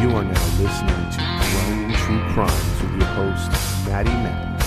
[0.00, 4.60] You are now listening to Grinding True Crimes with your hosts, Maddie Matt,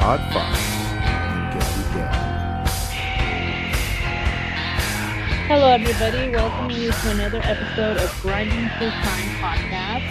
[0.00, 2.68] Todd Fox, and Gabby Gab.
[5.46, 6.30] Hello, everybody.
[6.34, 10.10] Welcome you to another episode of Grinding True Crime Podcast.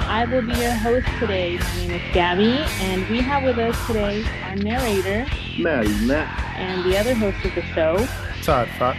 [0.00, 1.58] I will be your host today.
[1.58, 5.24] My name is Gabby, and we have with us today our narrator
[5.58, 6.56] Maddie Matt.
[6.56, 8.04] and the other host of the show.
[8.42, 8.98] Todd Fox.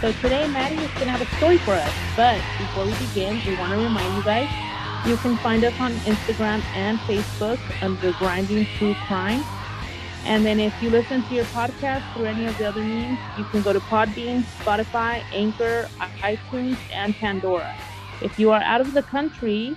[0.00, 1.92] So today, Maddie is going to have a story for us.
[2.16, 4.48] But before we begin, we want to remind you guys
[5.06, 9.44] you can find us on Instagram and Facebook under Grinding True Crime.
[10.24, 13.44] And then if you listen to your podcast through any of the other means, you
[13.44, 15.86] can go to Podbean, Spotify, Anchor,
[16.22, 17.76] iTunes, and Pandora.
[18.22, 19.76] If you are out of the country,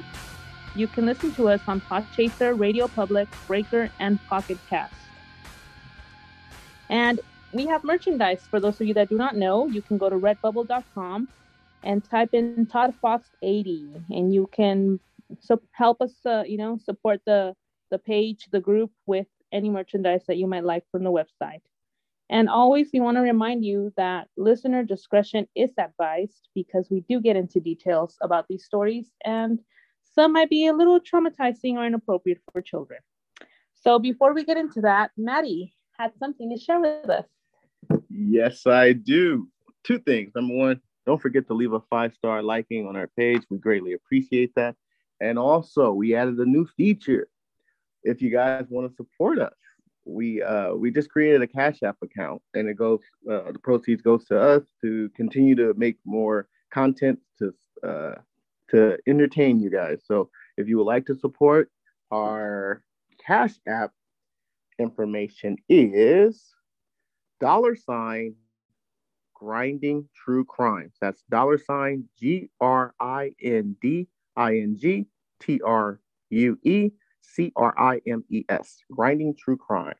[0.73, 4.93] you can listen to us on Podchaser, Radio Public, Breaker, and Pocket Cast.
[6.89, 7.19] And
[7.53, 9.67] we have merchandise for those of you that do not know.
[9.67, 11.27] You can go to redbubble.com
[11.83, 14.99] and type in Todd Fox 80, and you can
[15.39, 17.55] so help us, uh, you know, support the
[17.91, 21.61] the page, the group with any merchandise that you might like from the website.
[22.29, 27.21] And always, we want to remind you that listener discretion is advised because we do
[27.21, 29.59] get into details about these stories, and
[30.15, 32.99] some might be a little traumatizing or inappropriate for children.
[33.73, 37.27] So, before we get into that, Maddie had something to share with us.
[38.15, 39.47] Yes, I do.
[39.83, 40.31] Two things.
[40.35, 43.41] Number one, don't forget to leave a five star liking on our page.
[43.49, 44.75] We greatly appreciate that.
[45.19, 47.27] And also, we added a new feature.
[48.03, 49.53] If you guys want to support us,
[50.05, 52.99] we uh, we just created a Cash App account, and it goes
[53.29, 57.53] uh, the proceeds goes to us to continue to make more content to
[57.87, 58.15] uh,
[58.69, 60.01] to entertain you guys.
[60.05, 61.71] So if you would like to support
[62.11, 62.83] our
[63.25, 63.91] Cash App
[64.79, 66.52] information is
[67.39, 68.35] dollar sign
[69.33, 70.93] grinding true crimes.
[71.01, 75.05] That's dollar sign G R I N D I N G
[75.39, 75.99] T R
[76.29, 76.91] U E
[77.21, 78.79] C R I M E S.
[78.91, 79.95] Grinding true crime.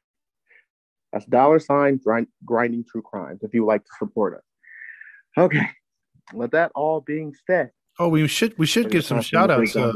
[1.12, 4.44] That's dollar sign grind, grinding true crimes if you would like to support us.
[5.38, 5.68] Okay.
[6.34, 9.76] With that all being said, Oh, we should we should give some shout outs.
[9.76, 9.94] Uh.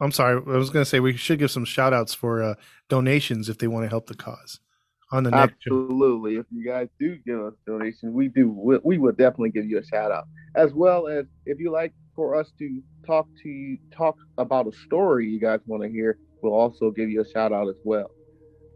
[0.00, 2.54] I'm sorry, I was going to say we should give some shout outs for uh,
[2.88, 4.60] donations if they want to help the cause
[5.10, 5.54] on the next.
[5.66, 6.36] Absolutely.
[6.36, 8.50] If you guys do give us donations, we do.
[8.50, 11.92] We, we will definitely give you a shout out, as well as if you like
[12.14, 16.18] for us to talk to you, talk about a story you guys want to hear,
[16.42, 18.10] we'll also give you a shout out as well.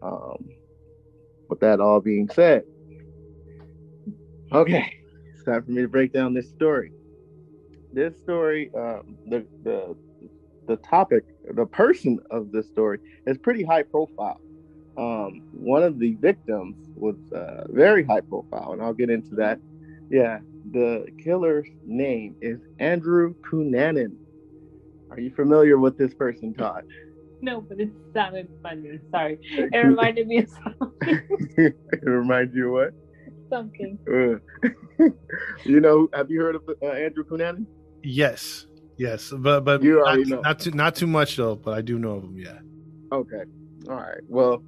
[0.00, 0.48] Um,
[1.48, 2.62] with that all being said,
[4.53, 4.94] okay,
[5.34, 6.93] it's time for me to break down this story.
[7.93, 9.97] This story, um, the the
[10.66, 14.41] the topic, the person of this story is pretty high profile
[14.97, 19.59] um, one of the victims was uh, very high profile, and I'll get into that.
[20.11, 24.17] Yeah, the killer's name is Andrew Cunanan.
[25.11, 26.85] Are you familiar with this person, Todd?
[27.41, 28.99] No, but it sounded funny.
[29.11, 29.39] Sorry.
[29.73, 31.23] It reminded me of something.
[31.57, 31.75] it
[32.05, 32.95] reminds you of what?
[33.53, 33.99] something.
[34.09, 35.05] Uh,
[35.65, 37.67] you know, have you heard of uh, Andrew Cunanan?
[38.03, 38.67] Yes,
[38.97, 40.41] yes, but but You not, know.
[40.41, 41.57] not too not too much though.
[41.57, 42.59] But I do know of him, Yeah.
[43.13, 43.43] Okay.
[43.89, 44.21] All right.
[44.29, 44.63] Well,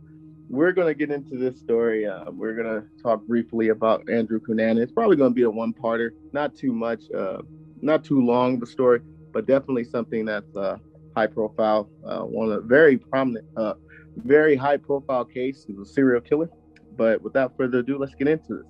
[0.54, 2.06] we're going to get into this story.
[2.06, 4.78] Uh, we're going to talk briefly about Andrew Cunanan.
[4.78, 7.38] It's probably going to be a one parter, not too much, uh,
[7.82, 9.00] not too long a story,
[9.32, 10.78] but definitely something that's uh,
[11.16, 11.88] high profile.
[12.06, 13.75] Uh, one of the very prominent, uh,
[14.19, 15.64] very high profile case.
[15.66, 16.48] He a serial killer.
[16.97, 18.66] But without further ado, let's get into this.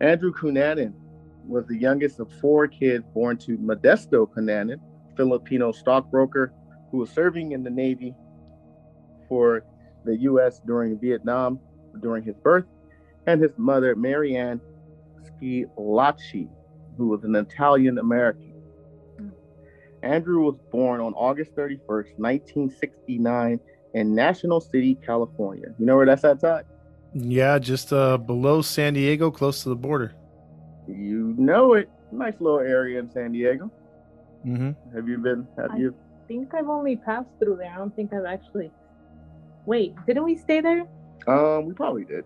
[0.00, 0.94] Andrew Cunanan
[1.46, 4.80] was the youngest of four kids born to Modesto Cunanan,
[5.16, 6.52] Filipino stockbroker
[6.90, 8.14] who was serving in the Navy
[9.28, 9.62] for
[10.04, 10.60] the U.S.
[10.66, 11.60] during Vietnam
[12.00, 12.64] during his birth,
[13.26, 14.60] and his mother, Marianne
[15.42, 16.48] Schillaci,
[16.96, 18.52] who was an Italian American.
[20.02, 23.58] Andrew was born on August 31st, 1969,
[23.94, 25.66] in National City, California.
[25.78, 26.64] You know where that's at, Todd?
[27.14, 30.12] Yeah, just uh, below San Diego, close to the border.
[30.86, 31.90] You know it.
[32.12, 33.70] Nice little area in San Diego.
[34.44, 35.48] hmm Have you been?
[35.58, 35.94] Have I- you?
[35.98, 37.72] I think I've only passed through there.
[37.74, 38.70] I don't think I've actually.
[39.68, 40.86] Wait, didn't we stay there?
[41.26, 42.24] Um, we probably did.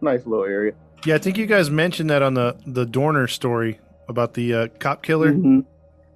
[0.00, 0.72] Nice little area.
[1.06, 4.66] Yeah, I think you guys mentioned that on the the Dorner story about the uh,
[4.80, 5.32] cop killer.
[5.32, 5.64] Mhm.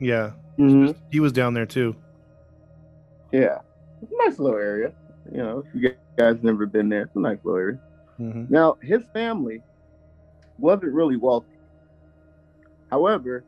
[0.01, 0.97] Yeah, Mhm.
[1.13, 1.95] He was down there too.
[3.31, 3.61] Yeah,
[4.03, 4.93] it's a nice little area.
[5.31, 7.79] You know, if you guys never been there, it's a nice little area.
[8.17, 9.63] hmm Now, his family
[10.59, 11.59] wasn't really wealthy.
[12.91, 13.45] However,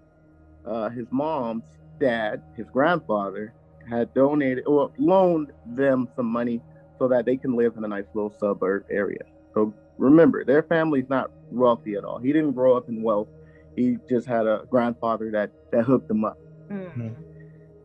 [0.64, 1.64] uh, his mom's
[1.98, 3.52] dad, his grandfather,
[3.90, 6.60] had donated or loaned them some money
[6.98, 9.22] so that they can live in a nice little suburb area.
[9.54, 12.18] So remember, their family's not wealthy at all.
[12.18, 13.28] He didn't grow up in wealth.
[13.76, 16.38] He just had a grandfather that that hooked him up.
[16.70, 17.14] Mm.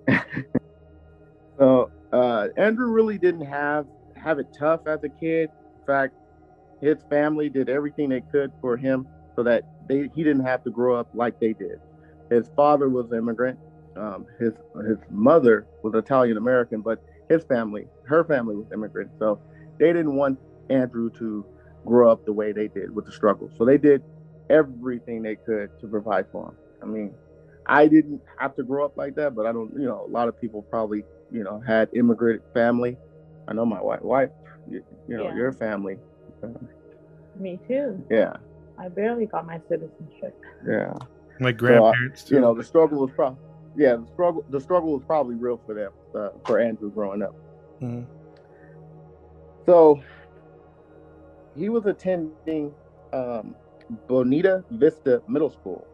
[1.57, 5.49] So uh, Andrew really didn't have have it tough as a kid.
[5.79, 6.13] In fact,
[6.81, 10.71] his family did everything they could for him so that they he didn't have to
[10.71, 11.79] grow up like they did.
[12.29, 13.59] His father was an immigrant.
[13.95, 14.53] Um, his
[14.87, 19.11] his mother was Italian American, but his family, her family was immigrant.
[19.19, 19.39] So
[19.79, 20.39] they didn't want
[20.69, 21.45] Andrew to
[21.85, 23.49] grow up the way they did with the struggle.
[23.57, 24.01] So they did
[24.49, 26.57] everything they could to provide for him.
[26.81, 27.13] I mean,
[27.65, 30.27] I didn't have to grow up like that, but I don't, you know, a lot
[30.27, 32.97] of people probably, you know, had immigrant family.
[33.47, 34.29] I know my wife, wife,
[34.69, 35.35] you, you know, Yeah.
[35.35, 35.97] your family.
[36.43, 36.47] uh,
[37.39, 38.03] Me too.
[38.09, 38.33] Yeah,
[38.77, 40.35] I barely got my citizenship.
[40.67, 40.93] yeah.
[41.39, 42.35] My grandparents too.
[42.35, 43.39] You know, the struggle was probably,
[43.75, 47.35] yeah, the struggle, the struggle was probably real for them, uh, for Andrew growing up.
[47.81, 48.05] Mhm.
[49.65, 50.01] So
[51.55, 52.73] he was attending
[53.13, 53.55] um,
[54.07, 55.85] Bonita Vista Middle School,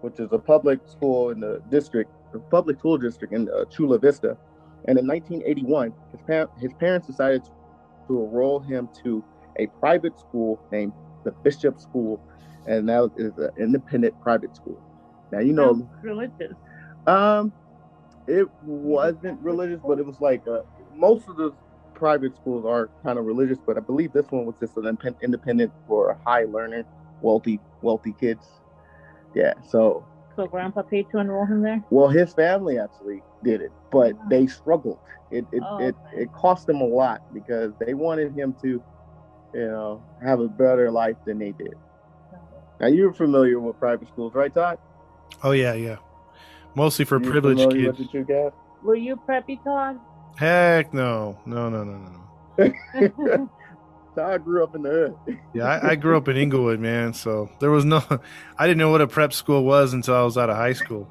[0.00, 3.98] which is a public school in the district, a public school district in uh, Chula
[3.98, 4.36] Vista.
[4.86, 7.42] And in 1981, his, pa- his parents decided
[8.08, 9.24] to enroll him to
[9.58, 10.92] a private school named
[11.24, 12.20] the Bishop School,
[12.66, 14.78] and that is an independent private school.
[15.32, 16.54] Now you know, religious.
[17.06, 17.52] Um,
[18.26, 20.60] it wasn't religious, but it was like uh,
[20.92, 21.52] most of the
[21.94, 25.20] private schools are kind of religious, but I believe this one was just an indep-
[25.22, 26.86] independent for high learner,
[27.20, 28.48] wealthy, wealthy kids.
[29.34, 29.54] Yeah.
[29.68, 31.84] So, So grandpa paid to enroll him there?
[31.90, 35.00] well, his family actually did it, but they struggled.
[35.30, 36.22] It it Oh, it, okay.
[36.22, 38.82] it cost them a lot because they wanted him to,
[39.52, 41.74] you know, have a better life than they did.
[42.80, 44.78] Now you're familiar with private schools, right, Todd?
[45.42, 45.96] Oh yeah, yeah.
[46.74, 47.86] Mostly for You privileged kids.
[47.86, 48.52] with the two guys?
[48.82, 49.98] Were you preppy, Todd?
[50.36, 51.94] Heck no, no, no, no,
[52.58, 52.68] no,
[52.98, 53.50] no.
[54.16, 55.38] Todd grew up in the hood.
[55.54, 57.14] Yeah, I, I grew up in Inglewood, man.
[57.14, 58.02] So there was no,
[58.58, 61.08] I didn't know what a prep school was until I was out of high school.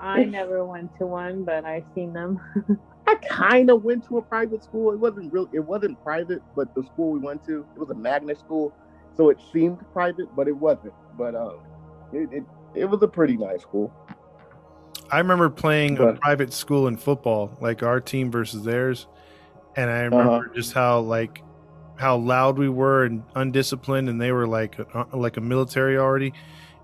[0.00, 2.40] I never went to one, but I've seen them.
[3.06, 4.92] I kind of went to a private school.
[4.92, 5.48] It wasn't real.
[5.52, 8.72] It wasn't private, but the school we went to, it was a magnet school,
[9.16, 10.94] so it seemed private, but it wasn't.
[11.18, 11.58] But um,
[12.12, 13.92] it it, it was a pretty nice school.
[15.10, 19.06] I remember playing a private school in football, like our team versus theirs,
[19.76, 21.42] and I remember just how like
[21.96, 26.32] how loud we were and undisciplined, and they were like uh, like a military already,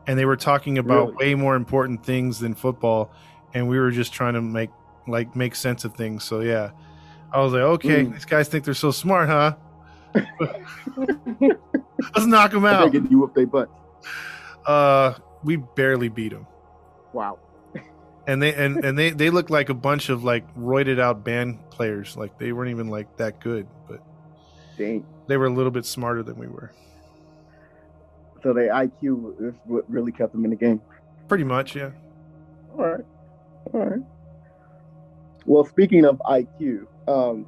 [0.08, 1.16] and they were talking about Really?
[1.16, 3.12] way more important things than football,
[3.54, 4.70] and we were just trying to make
[5.06, 6.24] like make sense of things.
[6.24, 6.70] So yeah,
[7.32, 8.12] I was like, okay, Mm.
[8.12, 9.54] these guys think they're so smart, huh?
[12.14, 12.90] Let's knock them out.
[12.92, 13.68] think you up their butt.
[14.66, 15.14] Uh,
[15.46, 16.46] we barely beat them.
[17.14, 17.38] Wow.
[18.26, 21.58] and they and, and they they looked like a bunch of like roided out band
[21.70, 24.02] players like they weren't even like that good but
[24.76, 25.06] Dang.
[25.28, 26.72] they were a little bit smarter than we were
[28.42, 30.80] So their IQ is what really kept them in the game.
[31.28, 31.92] pretty much yeah
[32.76, 33.04] All right.
[33.72, 34.02] All right.
[35.46, 37.46] Well, speaking of IQ, um,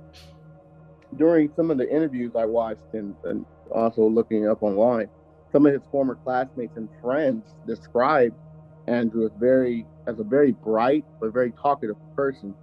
[1.16, 5.08] during some of the interviews I watched and, and also looking up online,
[5.52, 8.34] some of his former classmates and friends described
[8.86, 12.54] Andrew as very as a very bright but very talkative person.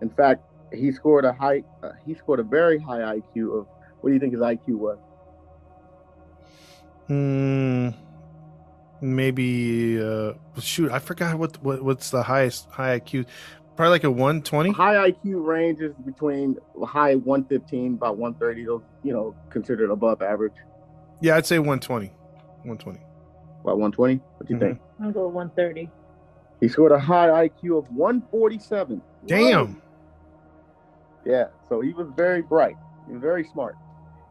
[0.00, 3.66] In fact, he scored a high uh, he scored a very high IQ of
[4.00, 4.98] what do you think his IQ was?
[7.08, 7.90] Hmm.
[9.02, 13.26] maybe uh shoot i forgot what, what what's the highest high iq
[13.76, 19.34] probably like a 120 High IQ ranges between high 115 about 130 those you know
[19.50, 20.54] considered above average.
[21.20, 22.10] yeah i'd say 120
[22.64, 22.98] 120
[23.62, 24.20] About 120?
[24.38, 24.60] What do you Mhm.
[24.60, 24.80] think?
[25.00, 25.90] I'll go 130.
[26.60, 29.02] He scored a high IQ of 147.
[29.26, 29.80] damn
[31.24, 32.76] Yeah, so he was very bright.
[33.06, 33.76] He was very smart.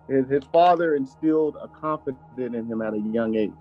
[0.07, 3.53] His, his father instilled a confidence in him at a young age,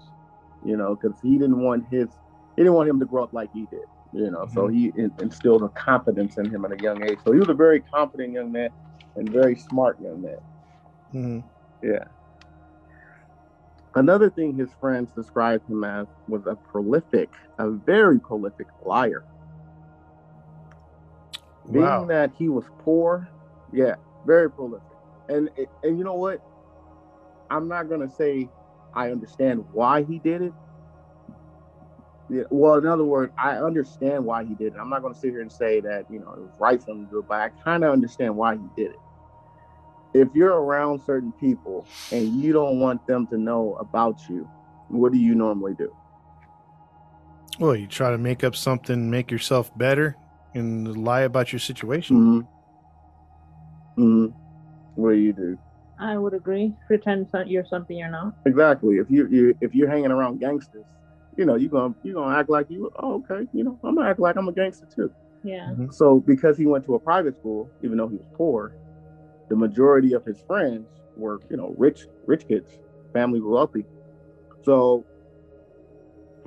[0.62, 2.09] you know, because he didn't want his
[2.57, 4.47] he didn't want him to grow up like he did, you know.
[4.52, 7.19] So he in- instilled a confidence in him at a young age.
[7.25, 8.71] So he was a very confident young man
[9.17, 10.38] and very smart young man.
[11.14, 11.45] Mhm.
[11.83, 12.05] Yeah.
[13.94, 19.25] Another thing his friends described him as was a prolific, a very prolific liar.
[21.70, 23.28] Being that he was poor,
[23.72, 23.94] yeah,
[24.26, 24.87] very prolific.
[25.28, 25.49] And
[25.82, 26.42] and you know what?
[27.50, 28.49] I'm not gonna say
[28.94, 30.52] I understand why he did it.
[32.28, 34.78] Yeah, well, in other words, I understand why he did it.
[34.80, 36.92] I'm not going to sit here and say that you know it was right for
[36.92, 38.96] him to do it, but I kind of understand why he did it.
[40.14, 44.49] If you're around certain people and you don't want them to know about you,
[44.88, 45.95] what do you normally do?
[47.59, 50.16] Well, you try to make up something, make yourself better,
[50.54, 52.47] and lie about your situation.
[53.97, 54.02] Mm-hmm.
[54.02, 54.38] Mm-hmm.
[55.00, 55.59] What do you do?
[55.99, 56.75] I would agree.
[56.87, 58.35] Pretend so- you're something you're not.
[58.47, 58.97] Exactly.
[58.97, 60.85] If you, you if you're hanging around gangsters,
[61.37, 62.90] you know you're gonna you're gonna act like you.
[62.99, 63.47] Oh, okay.
[63.52, 65.12] You know I'm gonna act like I'm a gangster too.
[65.45, 65.75] Yeah.
[65.90, 68.75] So because he went to a private school, even though he was poor,
[69.52, 72.71] the majority of his friends were you know rich rich kids,
[73.12, 73.85] family wealthy.
[74.62, 75.04] So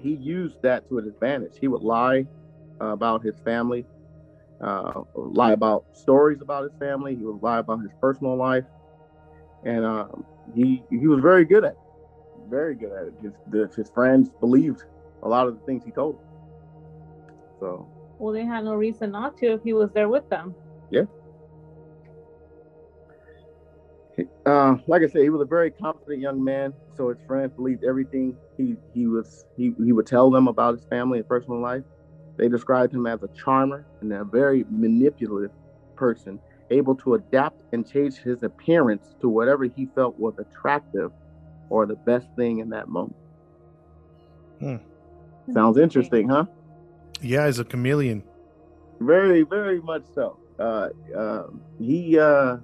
[0.01, 1.53] he used that to his advantage.
[1.61, 2.25] He would lie
[2.81, 3.85] uh, about his family,
[4.59, 7.15] uh, lie about stories about his family.
[7.15, 8.65] He would lie about his personal life,
[9.63, 11.79] and um, he he was very good at it.
[12.49, 13.13] Very good at it.
[13.21, 14.81] His the, his friends believed
[15.21, 16.25] a lot of the things he told them.
[17.59, 20.55] So Well, they had no reason not to if he was there with them.
[24.45, 26.73] Uh, like I said, he was a very confident young man.
[26.95, 30.85] So his friends believed everything he he was he, he would tell them about his
[30.85, 31.83] family and personal life.
[32.37, 35.51] They described him as a charmer and a very manipulative
[35.95, 41.11] person, able to adapt and change his appearance to whatever he felt was attractive
[41.69, 43.15] or the best thing in that moment.
[44.59, 44.75] Hmm.
[45.53, 46.45] Sounds interesting, huh?
[47.21, 48.23] Yeah, as a chameleon.
[48.99, 50.37] Very, very much so.
[50.59, 52.57] Uh, um, he, uh,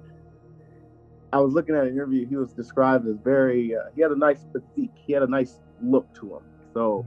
[1.32, 2.26] I was looking at an interview.
[2.26, 3.74] He was described as very.
[3.74, 4.92] Uh, he had a nice physique.
[5.06, 6.42] He had a nice look to him.
[6.74, 7.06] So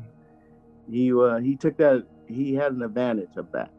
[0.90, 2.06] he uh, he took that.
[2.28, 3.72] He had an advantage of that,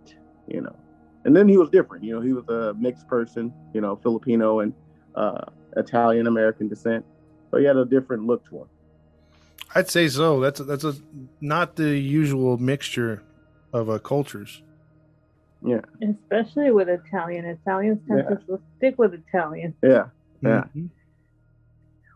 [0.47, 0.77] you know.
[1.25, 2.05] And then he was different.
[2.05, 3.53] You know, he was a mixed person.
[3.75, 4.73] You know, Filipino and
[5.17, 7.05] uh, Italian American descent.
[7.51, 8.67] So he had a different look to him.
[9.75, 10.41] I'd say so.
[10.41, 10.95] That's that's a
[11.41, 13.23] not the usual mixture
[13.73, 14.63] of uh, cultures.
[15.65, 17.45] Yeah, Especially with Italian.
[17.47, 18.37] Italians tend Yeah.
[18.37, 19.75] to stick with Italian.
[19.83, 20.07] yeah.
[20.49, 20.65] Yeah.
[20.77, 20.91] Mhm.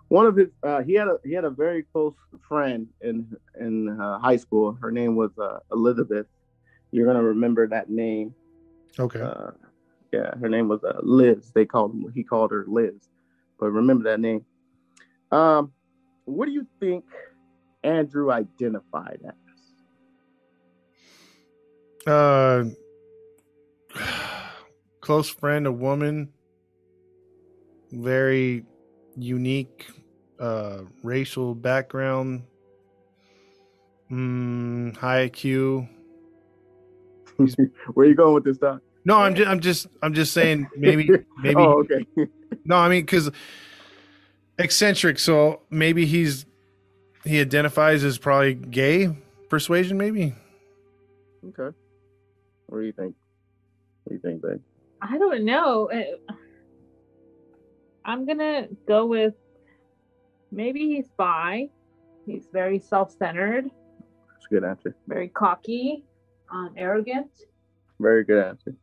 [0.09, 2.15] one of his uh, he had a he had a very close
[2.49, 4.77] friend in in uh, high school.
[4.81, 6.27] Her name was uh, Elizabeth.
[6.91, 8.35] You're gonna remember that name.
[8.99, 9.21] Okay.
[9.21, 9.53] Uh,
[10.13, 11.53] yeah, her name was uh, Liz.
[11.55, 12.11] They called him.
[12.13, 13.09] He called her Liz,
[13.59, 14.45] but remember that name.
[15.31, 15.73] Um,
[16.25, 17.05] what do you think
[17.85, 19.35] Andrew identified as?
[22.07, 22.65] Uh,
[25.01, 26.33] close friend, a woman,
[27.93, 28.65] very
[29.17, 29.87] unique
[30.39, 32.43] uh, racial background,
[34.11, 35.89] mm, high IQ.
[37.95, 38.81] Where are you going with this, Doc?
[39.05, 41.57] No, I'm just, I'm just, I'm just saying maybe, maybe.
[41.57, 42.05] oh, okay.
[42.65, 43.31] No, I mean because
[44.59, 45.19] eccentric.
[45.19, 46.47] So maybe he's
[47.25, 49.09] he identifies as probably gay
[49.49, 49.97] persuasion.
[49.99, 50.35] Maybe.
[51.49, 51.77] okay.
[52.67, 53.15] What do you think?
[54.05, 54.61] What do you think, babe?
[55.03, 55.91] I don't know.
[55.91, 56.33] Uh,
[58.11, 59.35] I'm gonna go with
[60.51, 61.69] maybe he's bi.
[62.27, 64.97] He's very self-centered, That's a good answer.
[65.07, 66.05] very cocky,
[66.53, 67.31] um, arrogant.
[68.01, 68.75] Very good answer.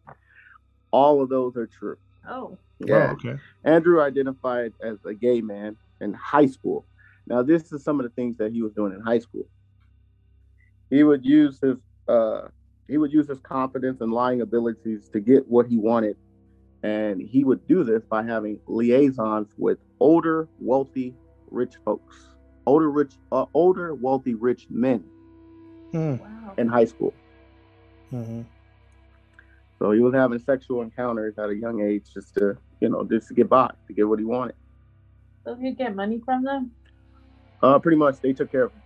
[0.92, 1.98] All of those are true.
[2.30, 2.58] Oh,
[2.90, 3.36] Oh, okay.
[3.64, 6.86] Andrew identified as a gay man in high school.
[7.26, 9.46] Now, this is some of the things that he was doing in high school.
[10.90, 12.48] He would use his uh,
[12.88, 16.16] he would use his confidence and lying abilities to get what he wanted,
[16.84, 21.14] and he would do this by having liaisons with older, wealthy,
[21.50, 22.30] rich folks,
[22.66, 25.04] older, rich, uh, older, wealthy, rich men
[25.94, 26.54] wow.
[26.58, 27.14] in high school.
[28.12, 28.46] Mhm.
[29.80, 33.28] So he was having sexual encounters at a young age just to, you know, just
[33.28, 34.56] to get by, to get what he wanted.
[35.44, 36.72] So he get money from them?
[37.62, 38.82] Uh, pretty much, they took care of him.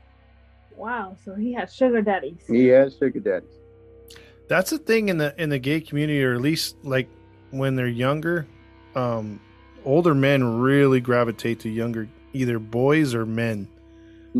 [0.75, 1.15] Wow.
[1.23, 2.43] So he has sugar daddies.
[2.47, 3.59] He had sugar daddies.
[4.47, 7.07] That's a thing in the in the gay community, or at least like
[7.51, 8.47] when they're younger.
[8.95, 9.39] Um,
[9.85, 13.67] older men really gravitate to younger either boys or men.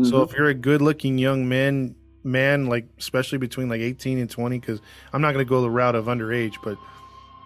[0.02, 0.30] So Mhm.
[0.30, 4.80] if you're a good-looking young man, man, like especially between like 18 and 20, because
[5.12, 6.78] I'm not going to go the route of underage, but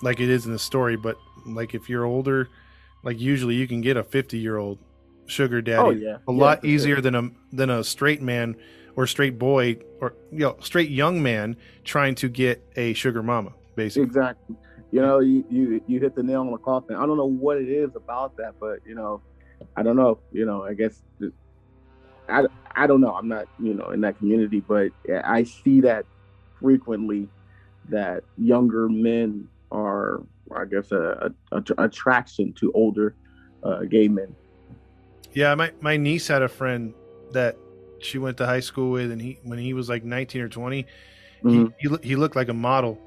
[0.02, 0.96] like it is in the story.
[0.96, 2.48] But like if you're older,
[3.02, 4.78] like usually you can get a 50 year old
[5.28, 6.74] sugar daddy oh yeah, a Yeah, lot for sure.
[6.74, 8.54] easier than a than a straight man
[8.94, 13.52] or straight boy or you know straight young man trying to get a sugar mama
[13.74, 14.04] basically.
[14.04, 14.54] Exactly.
[14.96, 16.96] You know, you, you you hit the nail on the coffin.
[16.96, 19.22] I don't know what it is about that, but you know,
[19.76, 20.22] I don't know.
[20.32, 21.02] You know, I guess
[22.28, 23.14] I, I don't know.
[23.14, 24.92] I'm not you know in that community, but
[25.24, 26.06] I see that
[26.58, 27.28] frequently
[27.88, 30.22] that younger men are,
[30.56, 33.16] I guess, a, a, a attraction to older
[33.62, 34.34] uh, gay men.
[35.34, 36.94] Yeah, my my niece had a friend
[37.32, 37.56] that
[38.00, 40.86] she went to high school with, and he when he was like 19 or 20,
[41.44, 41.72] Mhm.
[41.78, 42.98] he, he he looked like a model,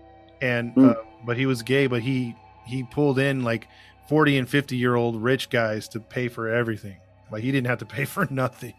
[0.42, 0.92] and Mm.
[0.92, 3.68] uh, but he was gay, but he he pulled in like
[4.08, 6.98] 40 and 50 year old rich guys to pay for everything.
[7.32, 8.74] Like he didn't have to pay for nothing.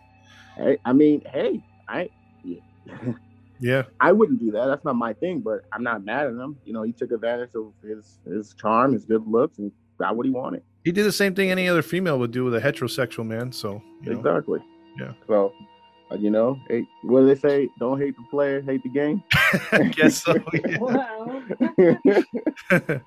[0.57, 2.09] Hey, I mean, hey, I
[3.63, 4.67] Yeah, I wouldn't do that.
[4.67, 5.41] That's not my thing.
[5.41, 6.57] But I'm not mad at him.
[6.65, 10.25] You know, he took advantage of his his charm, his good looks, and got what
[10.25, 10.63] he wanted.
[10.83, 13.53] he did the same thing any other female would do with a heterosexual man.
[13.53, 14.61] So you know, Exactly.
[14.99, 15.13] Yeah.
[15.27, 15.53] So,
[16.19, 17.69] you know, hey, what do they say?
[17.79, 19.23] Don't hate the player, hate the game.
[19.73, 20.35] I guess so.
[20.55, 20.79] yeah.
[20.79, 21.43] Wow.
[22.71, 23.03] there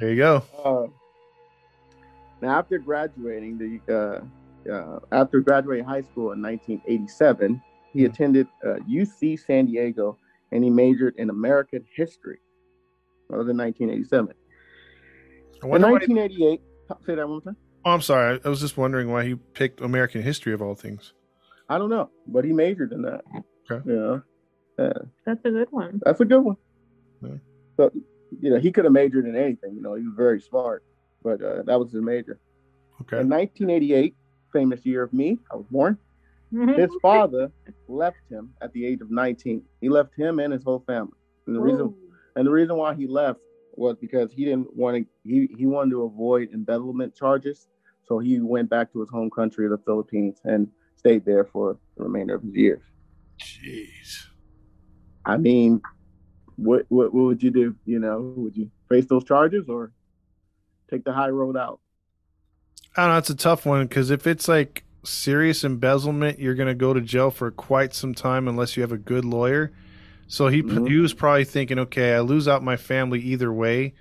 [0.00, 0.42] you go.
[0.64, 0.86] Uh,
[2.40, 4.24] now, after graduating the
[4.68, 7.60] uh, uh, after graduating high school in 1987,
[7.92, 8.06] he Mhm.
[8.10, 10.18] attended uh, UC San Diego
[10.50, 12.38] and he majored in American history.
[13.30, 14.34] That was in 1987.
[15.62, 16.60] In wonder why- 1988,
[17.06, 17.56] say that one more time.
[17.84, 18.40] oh, I'm sorry.
[18.44, 21.12] I was just wondering why he picked American history of all things.
[21.68, 23.22] I don't know, but he majored in that.
[23.70, 23.90] Okay.
[23.90, 24.18] Yeah,
[24.78, 24.92] yeah,
[25.24, 26.00] That's a good one.
[26.04, 26.56] that's a good one.
[27.22, 27.36] Yeah.
[27.76, 27.90] So,
[28.40, 29.74] you know, he could have majored in anything.
[29.74, 30.84] You know, he was very smart,
[31.22, 32.38] but uh, that was his major.
[33.02, 33.20] Okay.
[33.20, 34.14] In 1988,
[34.52, 35.98] famous year of me, I was born.
[36.76, 37.50] His father
[37.88, 39.62] left him at the age of 19.
[39.80, 41.16] He left him and his whole family.
[41.46, 41.94] And the reason
[42.36, 43.40] and the reason why he left
[43.74, 47.68] was because he didn't want to he, he wanted to avoid embezzlement charges.
[48.04, 50.68] So he went back to his home country, the Philippines, and
[51.02, 52.80] stayed there for the remainder of his years.
[53.40, 54.26] Jeez.
[55.24, 55.82] I mean,
[56.56, 57.76] what what, what would you do?
[57.84, 59.92] You know, would you face those charges or
[60.90, 61.80] take the high road out?
[62.96, 63.18] I don't know.
[63.18, 67.00] It's a tough one because if it's like serious embezzlement, you're going to go to
[67.00, 69.72] jail for quite some time unless you have a good lawyer.
[70.28, 70.88] So he Mhm.
[70.88, 73.94] he was probably thinking, okay, I lose out my family either way,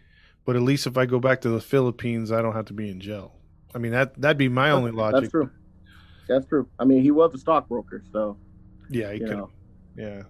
[0.46, 2.90] but at least if I go back to the Philippines, I don't have to be
[2.90, 3.36] in jail.
[3.74, 5.22] I mean that that'd be my only logic.
[5.22, 5.50] That's true.
[6.28, 6.70] That's true.
[6.80, 8.40] I mean, he was a stockbroker, so
[8.90, 9.38] Yeah, he you could.
[9.38, 9.52] know,
[9.96, 10.24] Yeah,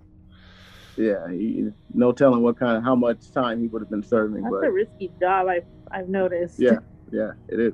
[0.97, 4.43] yeah, he, no telling what kind of how much time he would have been serving,
[4.43, 5.47] That's but a risky job.
[5.47, 6.59] I've I've noticed.
[6.59, 6.79] yeah,
[7.11, 7.73] yeah, it is.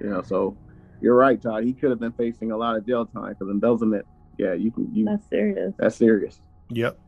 [0.00, 0.58] You know, so
[1.00, 1.64] you're right, Todd.
[1.64, 4.06] He could have been facing a lot of jail time because embezzlement.
[4.38, 4.88] Yeah, you can.
[4.94, 5.74] You That's serious.
[5.78, 6.40] that's serious.
[6.70, 6.98] yep.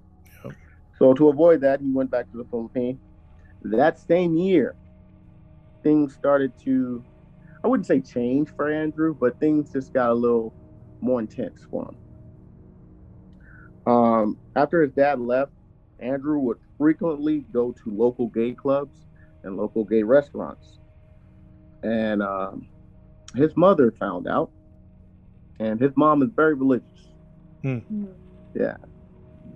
[0.98, 3.00] So to avoid that, he went back to the Philippines.
[3.62, 4.76] That same year,
[5.82, 7.04] things started to,
[7.64, 10.52] I wouldn't say change for Andrew, but things just got a little
[11.00, 11.96] more intense for him.
[13.90, 15.52] Um, after his dad left,
[15.98, 19.06] Andrew would frequently go to local gay clubs
[19.44, 20.78] and local gay restaurants.
[21.82, 22.68] And um,
[23.34, 24.50] his mother found out,
[25.58, 27.08] and his mom is very religious.
[27.62, 27.78] Hmm.
[28.54, 28.76] Yeah.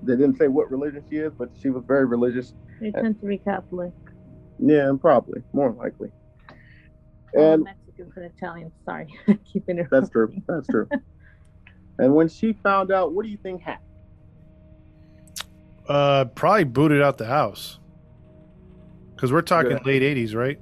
[0.02, 2.54] They didn't say what religion she is, but she was very religious.
[2.80, 3.92] They tend to be Catholic.
[4.58, 6.10] Yeah, probably, more likely.
[7.36, 8.72] Oh, And Mexicans and Italians.
[8.84, 9.06] Sorry,
[9.52, 9.88] keeping it.
[9.90, 10.32] that's true.
[10.46, 10.88] That's true.
[12.00, 13.84] And when she found out, what do you think happened?
[15.88, 17.80] Uh, probably booted out the house
[19.16, 19.78] because we're talking Yeah.
[19.84, 20.60] late '80s, right?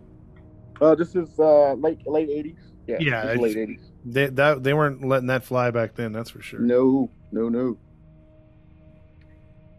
[0.81, 2.57] Uh, this is uh, late late eighties.
[2.87, 3.81] Yeah, Yeah, this is late eighties.
[4.07, 6.13] They that they weren't letting that fly back then.
[6.13, 6.61] That's for sure.
[6.61, 7.77] No, no, no.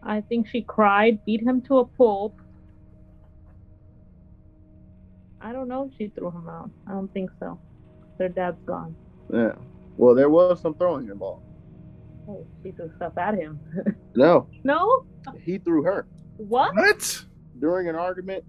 [0.04, 2.40] I think she cried, beat him to a pulp.
[5.40, 6.70] I don't know if she threw him out.
[6.86, 7.58] I don't think so.
[8.18, 8.94] Their dad's gone.
[9.32, 9.52] Yeah.
[9.96, 11.44] Well, there was some throwing involved.
[12.28, 13.58] Oh, she threw stuff at him.
[14.14, 15.06] No, no?
[15.44, 16.74] he threw her What?
[16.74, 17.24] What?
[17.60, 18.42] during an argument.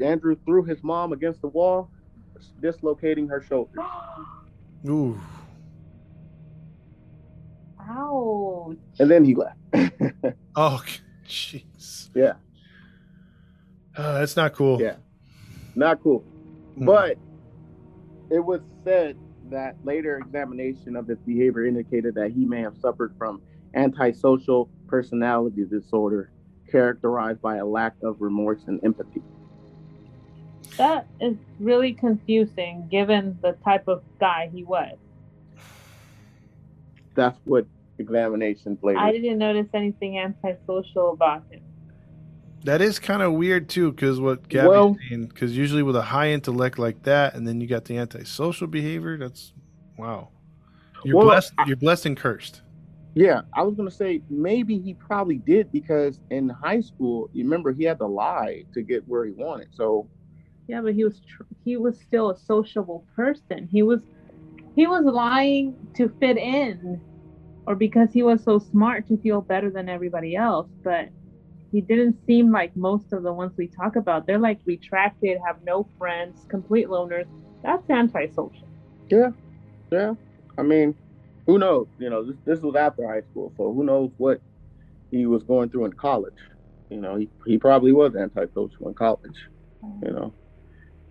[0.00, 1.90] Andrew threw his mom against the wall,
[2.60, 3.72] dislocating her shoulder.
[4.88, 5.20] Ooh.
[7.80, 8.76] Ouch.
[9.00, 9.58] And then he left.
[10.56, 10.82] Oh,
[11.26, 12.10] jeez.
[12.14, 12.34] Yeah.
[13.96, 14.80] Uh, that's not cool.
[14.80, 14.96] Yeah.
[15.74, 16.24] Not cool.
[16.78, 16.86] Mm.
[16.86, 17.18] But
[18.30, 19.16] it was said
[19.50, 23.42] that later examination of his behavior indicated that he may have suffered from
[23.74, 26.30] antisocial personality disorder
[26.70, 29.22] characterized by a lack of remorse and empathy.
[30.76, 34.96] That is really confusing given the type of guy he was.
[37.14, 37.66] That's what
[37.98, 38.98] examinations later.
[38.98, 41.60] I didn't notice anything antisocial about him.
[42.64, 46.02] That is kind of weird too, because what Gabby's Well- saying, because usually with a
[46.02, 49.16] high intellect like that, and then you got the antisocial behavior.
[49.16, 49.52] That's
[49.96, 50.28] wow.
[51.04, 51.52] You're Well, blessed.
[51.56, 52.62] I- you're blessed and cursed.
[53.14, 57.72] Yeah, I was gonna say maybe he probably did because in high school, you remember
[57.72, 59.68] he had to lie to get where he wanted.
[59.72, 60.06] So
[60.68, 63.66] Yeah, but he was tr- he was still a sociable person.
[63.72, 64.00] He was
[64.76, 67.00] he was lying to fit in,
[67.66, 70.68] or because he was so smart to feel better than everybody else.
[70.84, 71.08] But
[71.72, 74.26] he didn't seem like most of the ones we talk about.
[74.26, 77.26] They're like retracted, have no friends, complete loners.
[77.62, 78.68] That's antisocial.
[79.10, 79.30] yeah,
[79.92, 80.14] yeah.
[80.58, 80.94] I mean,
[81.46, 81.88] who knows?
[81.98, 84.40] You know, this this was after high school, so who knows what
[85.10, 86.38] he was going through in college.
[86.90, 89.36] You know, he, he probably was antisocial in college.
[90.02, 90.34] You know,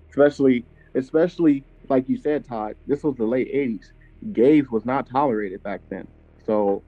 [0.09, 2.75] especially especially like you said, Todd.
[2.87, 3.85] This was the late '80s.
[4.33, 6.07] Gays was not tolerated back then,
[6.45, 6.83] so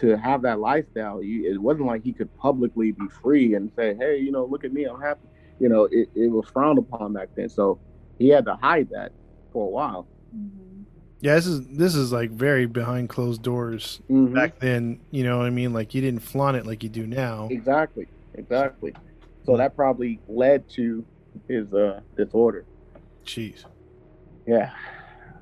[0.00, 4.18] to have that lifestyle, it wasn't like he could publicly be free and say, "Hey,
[4.18, 5.20] you know, look at me, I'm happy."
[5.58, 7.78] You know, it, it was frowned upon back then, so
[8.18, 9.12] he had to hide that
[9.52, 10.06] for a while.
[10.34, 10.82] Mm-hmm.
[11.20, 14.32] Yeah, this is this is like very behind closed doors Mhm.
[14.34, 15.00] back then.
[15.10, 15.72] You know what I mean?
[15.74, 17.48] Like you didn't flaunt it like you do now.
[17.50, 18.94] Exactly, exactly.
[19.44, 21.04] So that probably led to
[21.46, 22.64] his uh, disorder.
[23.26, 23.64] Jeez.
[24.46, 24.70] Yeah.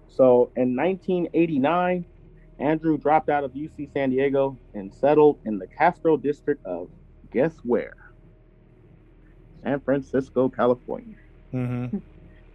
[0.08, 2.04] So in 1989,
[2.58, 6.88] Andrew dropped out of UC San Diego and settled in the Castro district of
[7.30, 7.94] guess where?
[9.62, 11.16] San Francisco, California,
[11.50, 11.86] hmm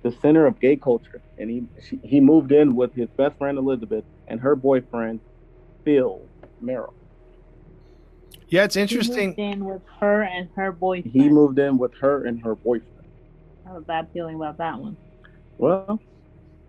[0.03, 1.21] the center of gay culture.
[1.37, 5.21] And he she, he moved in with his best friend Elizabeth and her boyfriend
[5.85, 6.21] Phil
[6.59, 6.93] Merrill.
[8.49, 9.29] Yeah, it's He interesting.
[9.29, 11.13] moved in with her and her boyfriend.
[11.15, 13.07] He moved in with her and her boyfriend.
[13.65, 14.97] I have a bad feeling about that one.
[15.57, 15.99] Well,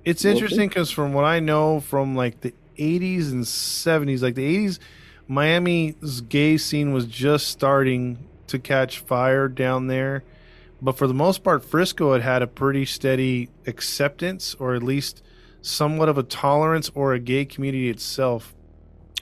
[0.04, 4.66] It's interesting because from what I know from like the 80s and 70s, like the
[4.66, 4.78] 80s,
[5.26, 10.24] Miami's gay scene was just starting to catch fire down there.
[10.82, 15.22] But for the most part, Frisco had had a pretty steady acceptance or at least
[15.62, 18.54] somewhat of a tolerance or a gay community itself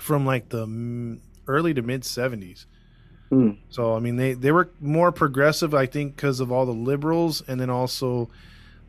[0.01, 2.67] from like the mm, early to mid 70s.
[3.31, 3.53] Hmm.
[3.71, 7.43] So, I mean, they, they were more progressive, I think, because of all the liberals
[7.47, 8.29] and then also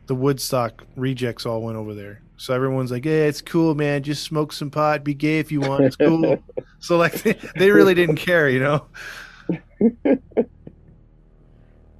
[0.06, 2.20] the Woodstock rejects all went over there.
[2.36, 4.02] So everyone's like, "Yeah, it's cool, man.
[4.02, 5.84] Just smoke some pot, be gay if you want.
[5.84, 6.42] It's cool."
[6.78, 8.86] so like, they, they really didn't care, you know.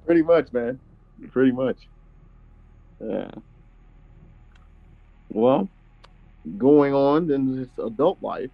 [0.07, 0.81] Pretty much, man.
[1.31, 1.89] Pretty much.
[3.01, 3.31] Yeah.
[5.31, 5.69] Well,
[6.59, 8.51] going on in his adult life,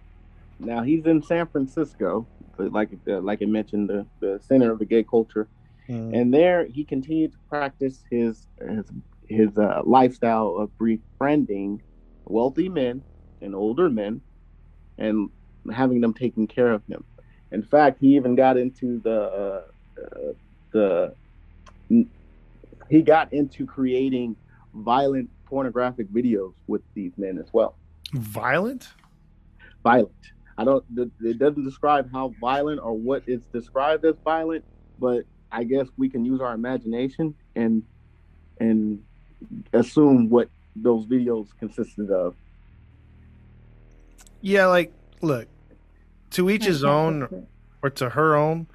[0.59, 2.25] now he's in San Francisco,
[2.57, 5.47] like uh, like I mentioned, the, the center of the gay culture,
[5.87, 8.85] and there he continued to practice his his
[9.31, 11.81] his uh, lifestyle of befriending
[12.25, 13.03] wealthy men
[13.41, 14.21] and older men,
[14.97, 15.29] and
[15.73, 17.03] having them taking care of him.
[17.51, 19.61] In fact, he even got into the uh,
[20.01, 20.33] uh,
[20.71, 21.13] the
[22.89, 24.35] he got into creating
[24.73, 27.75] violent pornographic videos with these men as well.
[28.13, 28.89] Violent?
[29.83, 30.11] Violent.
[30.57, 30.83] I don't.
[31.21, 34.63] It doesn't describe how violent or what is described as violent,
[34.99, 37.83] but I guess we can use our imagination and
[38.59, 39.03] and
[39.73, 42.35] assume what those videos consisted of.
[44.41, 45.47] Yeah, like look,
[46.31, 47.47] to each his own
[47.81, 48.67] or to her own.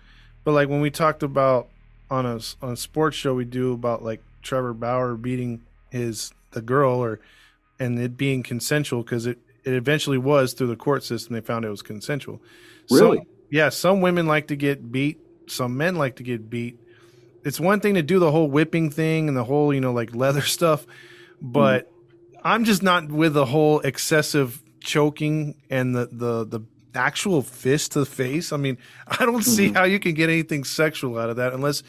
[0.44, 1.68] But like when we talked about
[2.10, 6.62] on a on a sports show we do about like Trevor Bauer beating his the
[6.62, 7.20] girl or
[7.80, 11.64] and it being consensual because it it eventually was through the court system they found
[11.64, 12.40] it was consensual.
[12.90, 13.18] Really?
[13.18, 16.78] Some, yeah, some women like to get beat, some men like to get beat.
[17.46, 20.14] It's one thing to do the whole whipping thing and the whole, you know, like
[20.14, 20.84] leather stuff,
[21.40, 21.90] but
[22.42, 26.60] I'm just not with the whole excessive choking and the the the
[26.94, 28.52] actual fist to the face.
[28.52, 29.76] I mean, I don't see mm-hmm.
[29.76, 31.82] how you can get anything sexual out of that unless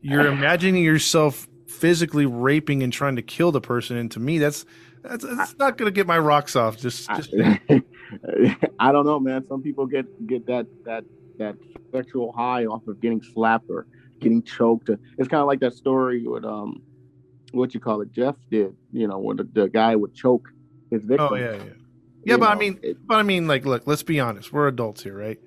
[0.00, 3.96] you're imagining yourself physically raping and trying to kill the person.
[3.96, 4.64] And to me, that's
[5.02, 6.78] that's, that's not going to get my rocks off.
[6.78, 7.34] Just, just
[8.78, 9.46] I don't know, man.
[9.48, 11.04] Some people get get that that
[11.38, 11.56] that
[11.92, 13.86] sexual high off of getting slapped or
[14.20, 14.90] getting choked.
[15.18, 16.82] It's kind of like that story with um,
[17.52, 18.74] what you call it, Jeff did.
[18.92, 20.48] You know, when the, the guy would choke
[20.90, 21.28] his victim.
[21.30, 21.62] oh yeah, yeah,
[22.24, 22.36] yeah.
[22.36, 24.52] But I mean, but I mean, like, look, let's be honest.
[24.52, 25.38] We're adults here, right?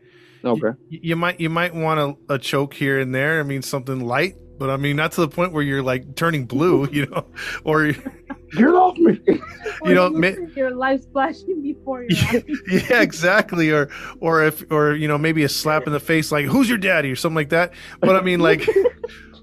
[0.44, 0.78] okay.
[0.90, 2.00] You, you might you might want
[2.30, 3.40] a, a choke here and there.
[3.40, 6.46] I mean, something light, but I mean, not to the point where you're like turning
[6.46, 7.26] blue, you know,
[7.64, 7.94] or
[8.52, 9.20] Get off me!
[9.84, 12.44] you know, ma- your life flashing before your eyes.
[12.90, 13.72] yeah, exactly.
[13.72, 13.90] Or
[14.22, 17.12] or if or you know maybe a slap in the face like who's your daddy
[17.12, 17.74] or something like that.
[18.00, 18.68] But I mean like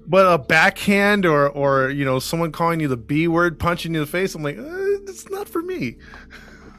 [0.07, 3.99] but a backhand or or you know someone calling you the B word punching you
[3.99, 4.33] in the face.
[4.33, 5.97] I'm like uh, it's not for me.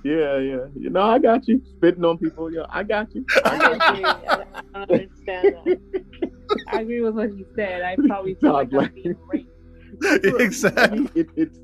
[0.03, 0.67] yeah, yeah.
[0.75, 1.63] You know, I got you.
[1.77, 2.53] Spitting on people.
[2.53, 3.25] Yeah, I got you.
[3.45, 4.05] I got I agree.
[4.05, 6.33] I don't understand that.
[6.69, 7.83] I agree with what you said.
[7.83, 9.51] I probably feel like I'm being raped.
[10.41, 10.99] exactly.
[10.99, 11.09] you.
[11.15, 11.59] It, it's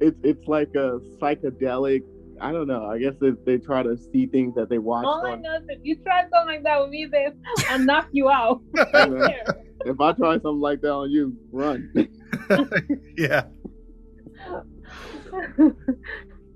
[0.00, 2.02] it's it's like a psychedelic.
[2.40, 2.86] I don't know.
[2.86, 5.04] I guess they, they try to see things that they watch.
[5.06, 7.32] All I know is if you try something like that with me, babe,
[7.70, 8.60] I'll knock you out.
[8.74, 11.92] If I try something like that on you, run.
[13.16, 13.44] yeah.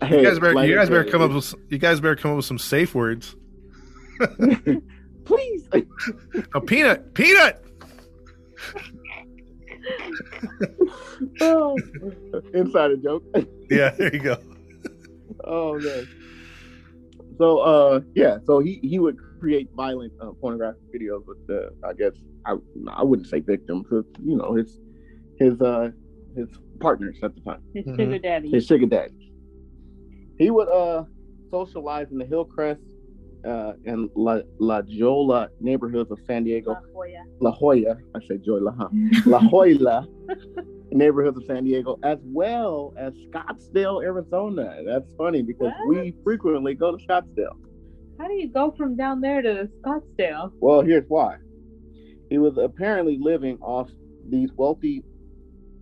[0.02, 2.32] Hey, You guys better like you guys better come up with you guys better come
[2.32, 3.36] up with some safe words.
[5.28, 5.68] Please.
[6.54, 7.62] A peanut, peanut.
[11.40, 11.76] oh,
[12.54, 13.22] a joke.
[13.70, 14.36] Yeah, there you go.
[15.44, 16.08] Oh man.
[17.38, 21.92] So uh, yeah, so he he would create violent uh, pornographic videos with the I
[21.92, 22.12] guess
[22.44, 22.56] I
[22.88, 24.78] I wouldn't say victims, but you know his
[25.38, 25.90] his uh
[26.36, 26.48] his
[26.80, 28.50] partners at the time, His sugar daddy.
[28.50, 29.32] his sugar daddy.
[30.38, 31.04] He would uh
[31.50, 32.82] socialize in the Hillcrest
[33.48, 37.24] uh and La La Jolla neighborhoods of San Diego, La Jolla.
[37.40, 37.96] La Jolla.
[38.14, 38.88] I say Jolla, huh?
[39.26, 40.06] La Jolla
[40.92, 44.82] neighborhoods of San Diego, as well as Scottsdale, Arizona.
[44.86, 47.56] That's funny because we frequently go to Scottsdale.
[48.18, 50.50] How do you go from down there to Scottsdale?
[50.60, 51.36] Well, here's why.
[52.30, 53.88] He was apparently living off
[54.28, 55.02] these wealthy,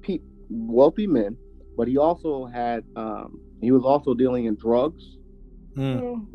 [0.02, 1.36] pe- wealthy men,
[1.76, 5.02] but he also had um, he was also dealing in drugs
[5.76, 6.26] Mm.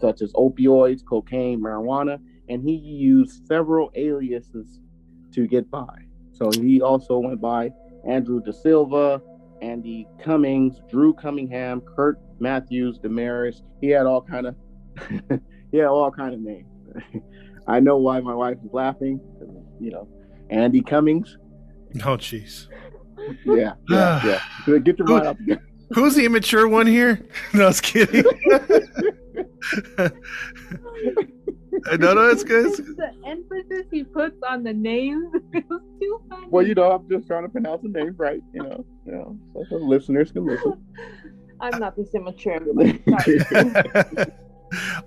[0.00, 4.80] Such as opioids, cocaine, marijuana, and he used several aliases
[5.32, 6.06] to get by.
[6.32, 7.70] So he also went by
[8.06, 9.20] Andrew De Silva,
[9.62, 13.62] Andy Cummings, Drew Cunningham, Kurt Matthews, Damaris.
[13.80, 14.56] He had all kind of
[15.72, 16.68] he had all kind of names.
[17.66, 19.20] I know why my wife is laughing.
[19.80, 20.08] You know,
[20.50, 21.36] Andy Cummings.
[22.04, 22.68] Oh, jeez.
[23.44, 24.78] Yeah, yeah, yeah.
[24.78, 25.36] Get your mind up.
[25.94, 27.26] Who's the immature one here?
[27.54, 28.24] No, I was kidding.
[31.98, 32.66] no, no, it's good.
[32.66, 32.96] It's good.
[32.96, 35.62] The emphasis he puts on the names is
[36.00, 36.46] too funny.
[36.48, 38.42] Well, you know, I'm just trying to pronounce the name right.
[38.52, 40.74] You know, you know, so the listeners can listen.
[41.60, 42.54] I'm not this immature.
[42.54, 43.02] everybody.
[43.08, 44.26] Sorry.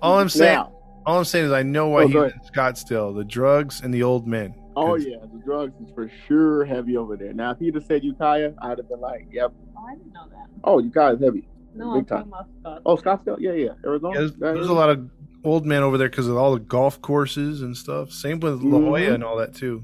[0.02, 0.72] all I'm saying, Now,
[1.06, 3.14] all I'm saying is, I know why Oh, he go was in Scottsdale.
[3.16, 4.54] The drugs and the old men.
[4.76, 7.32] Oh yeah, the drugs is for sure heavy over there.
[7.32, 10.26] Now, if he'd have said Ukiah, I'd have been like, "Yep." Oh, I didn't know
[10.30, 10.46] that.
[10.64, 11.46] Oh, Ukiah is heavy.
[11.74, 12.30] No, Big I'm time.
[12.30, 12.82] talking about Scott.
[12.86, 14.18] Oh, Scottsdale, yeah, yeah, Arizona.
[14.18, 14.72] There's, Yeah, there's yeah.
[14.72, 15.08] a lot of
[15.44, 18.10] old men over there because of all the golf courses and stuff.
[18.10, 19.14] Same with La Jolla Mhm.
[19.14, 19.82] and all that too.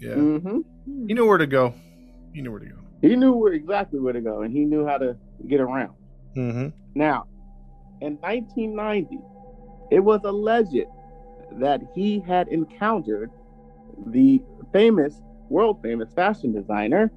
[0.00, 0.64] Yeah, Mhm.
[1.06, 1.74] you know where to go.
[2.32, 2.76] You knew where to go.
[3.02, 5.16] He knew where exactly where to go, and he knew how to
[5.48, 5.94] get around.
[6.36, 6.68] Mm-hmm.
[6.94, 7.26] Now,
[8.00, 9.18] in 1990,
[9.90, 10.86] it was alleged
[11.58, 13.30] that he had encountered
[14.06, 14.40] the
[14.72, 15.20] famous,
[15.50, 17.12] world famous fashion designer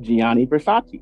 [0.00, 1.00] Gianni Versace.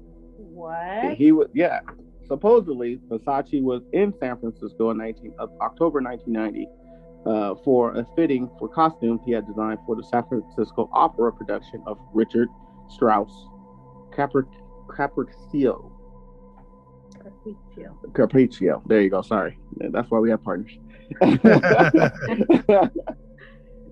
[0.57, 1.15] What?
[1.17, 1.81] He was, yeah.
[2.27, 6.69] Supposedly, Versace was in San Francisco in 19 of October 1990
[7.27, 11.83] uh, for a fitting for costumes he had designed for the San Francisco Opera production
[11.87, 12.49] of Richard
[12.89, 13.31] Strauss
[14.15, 14.45] Capri-
[14.89, 15.93] Capriccio.
[17.19, 17.95] Capriccio.
[18.13, 18.83] Capriccio.
[18.87, 19.21] There you go.
[19.23, 20.73] Sorry, that's why we have partners.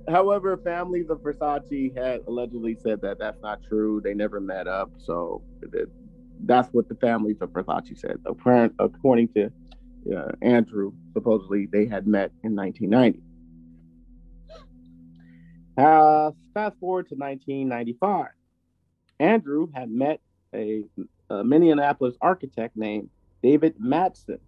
[0.08, 4.00] However, families of Versace had allegedly said that that's not true.
[4.02, 4.90] They never met up.
[4.98, 5.90] So that-
[6.40, 8.18] that's what the families of Versace said.
[8.26, 9.50] According to
[10.14, 13.22] uh, Andrew, supposedly they had met in 1990.
[15.76, 18.28] Uh, fast forward to 1995.
[19.18, 20.20] Andrew had met
[20.54, 20.84] a,
[21.30, 23.10] a Minneapolis architect named
[23.42, 24.38] David Madson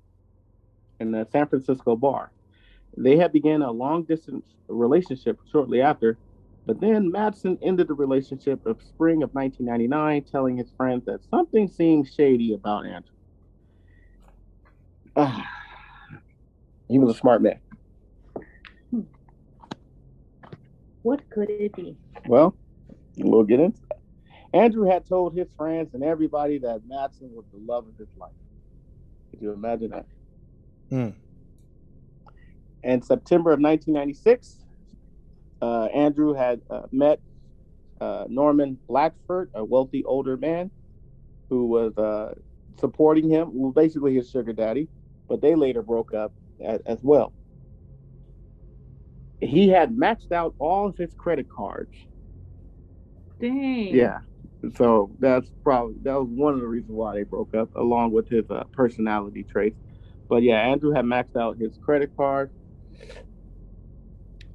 [1.00, 2.30] in the San Francisco bar.
[2.96, 6.16] They had began a long distance relationship shortly after,
[6.66, 11.68] but then Madson ended the relationship of spring of 1999, telling his friends that something
[11.68, 13.02] seemed shady about Andrew.
[15.14, 15.48] Ah,
[16.88, 17.60] he was a smart man.
[21.02, 21.96] What could it be?
[22.26, 22.58] Well,
[23.16, 24.00] we'll get into that.
[24.52, 28.32] Andrew had told his friends and everybody that Madson was the love of his life.
[29.30, 30.06] Could you imagine that?
[30.90, 31.10] Hmm.
[32.82, 34.65] In September of 1996,
[35.62, 37.20] uh, Andrew had uh, met
[38.00, 40.70] uh, Norman Blachford, a wealthy older man
[41.50, 42.34] who was uh,
[42.80, 44.88] supporting him, well, basically his sugar daddy,
[45.28, 46.32] but they later broke up
[46.64, 47.32] as, as well.
[49.40, 51.92] He had maxed out all of his credit cards
[53.40, 53.94] Dang.
[53.94, 54.18] yeah.
[54.76, 58.28] So that's probably that was one of the reasons why they broke up, along with
[58.28, 59.78] his uh, personality traits.
[60.28, 62.50] But yeah, Andrew had maxed out his credit card.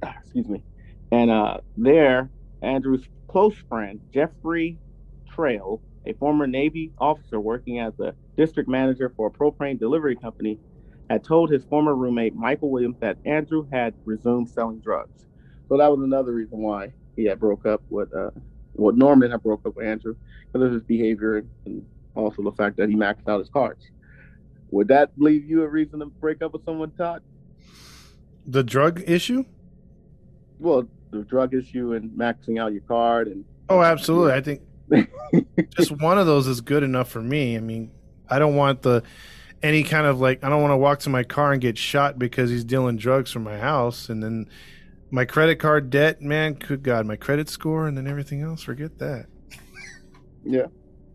[0.02, 0.64] Ah, Excuse me.
[1.12, 2.30] And uh, there,
[2.62, 4.78] Andrew's close friend Jeffrey
[5.30, 10.58] Trail, a former Navy officer working as a district manager for a propane delivery company,
[11.10, 15.26] had told his former roommate Michael Williams that Andrew had resumed selling drugs.
[15.68, 18.30] So that was another reason why he had broke up with uh,
[18.74, 20.16] well, Norman had broke up with Andrew
[20.50, 23.90] because of his behavior and also the fact that he maxed out his cards.
[24.70, 27.22] Would that leave you a reason to break up with someone, Todd?
[28.46, 29.44] The drug issue?
[30.58, 34.32] Well, the drug issue and maxing out your card and Oh, absolutely.
[34.32, 34.62] I think
[35.76, 37.56] just one of those is good enough for me.
[37.56, 37.90] I mean,
[38.28, 39.02] I don't want the
[39.62, 42.18] any kind of like I don't want to walk to my car and get shot
[42.18, 44.48] because he's dealing drugs from my house and then
[45.10, 48.98] my credit card debt, man, good God, my credit score and then everything else, forget
[48.98, 49.26] that.
[50.44, 50.66] yeah.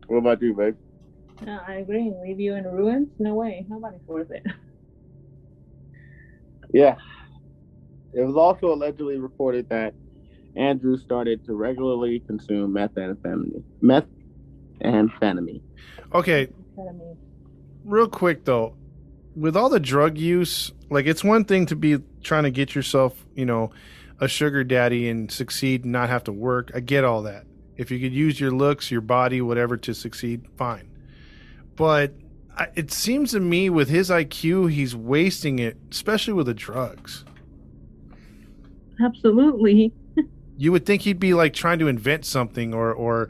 [0.07, 0.77] What about you, babe?
[1.45, 2.11] No, I agree.
[2.23, 3.09] Leave you in ruins?
[3.19, 3.65] No way.
[3.67, 4.43] Nobody's worth it.
[6.73, 6.95] Yeah.
[8.17, 9.93] It was also allegedly reported that
[10.55, 13.61] Andrew started to regularly consume methamphetamine.
[14.81, 15.61] Methamphetamine.
[16.15, 16.47] Okay.
[17.85, 18.75] Real quick though,
[19.35, 23.23] with all the drug use, like it's one thing to be trying to get yourself,
[23.35, 23.69] you know,
[24.19, 26.71] a sugar daddy and succeed and not have to work.
[26.73, 27.45] I get all that.
[27.75, 30.89] If you could use your looks, your body, whatever to succeed, fine.
[31.75, 32.15] But
[32.57, 37.23] I, it seems to me with his IQ, he's wasting it, especially with the drugs.
[39.03, 39.93] Absolutely.
[40.57, 43.29] you would think he'd be like trying to invent something or or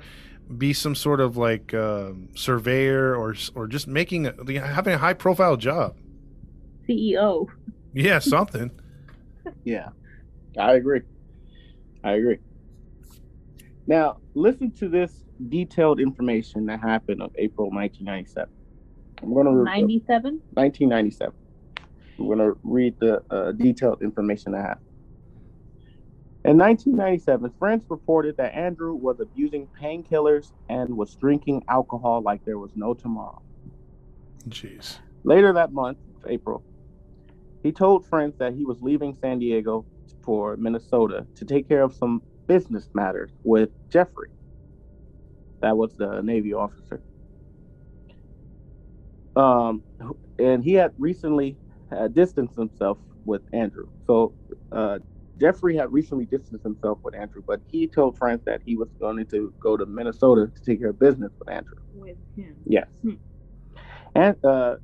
[0.55, 5.13] be some sort of like uh, surveyor or or just making a, having a high
[5.13, 5.97] profile job.
[6.87, 7.47] CEO.
[7.93, 8.71] Yeah, something.
[9.63, 9.89] yeah,
[10.57, 11.01] I agree.
[12.03, 12.37] I agree.
[13.87, 18.49] Now, listen to this detailed information that happened of April 1997.
[19.21, 20.41] I'm going to 97.
[20.53, 21.33] 1997.
[22.19, 24.86] I'm going to read the uh, detailed information that happened.
[26.47, 32.57] In 1997, friends reported that Andrew was abusing painkillers and was drinking alcohol like there
[32.57, 33.41] was no tomorrow.
[34.47, 34.99] Jeez.
[35.25, 36.63] Later that month, April,
[37.63, 39.85] he told friends that he was leaving San Diego
[40.23, 44.29] for Minnesota to take care of some business matters with Jeffrey.
[45.59, 47.01] That was the Navy officer.
[49.35, 49.83] Um,
[50.39, 51.57] and he had recently
[51.91, 53.89] uh, distanced himself with Andrew.
[54.05, 54.33] So
[54.71, 54.99] uh,
[55.39, 59.25] Jeffrey had recently distanced himself with Andrew, but he told friends that he was going
[59.27, 61.77] to go to Minnesota to take care of business with Andrew.
[61.93, 62.55] With him.
[62.65, 62.87] Yes.
[63.01, 63.13] Hmm.
[64.15, 64.75] And uh,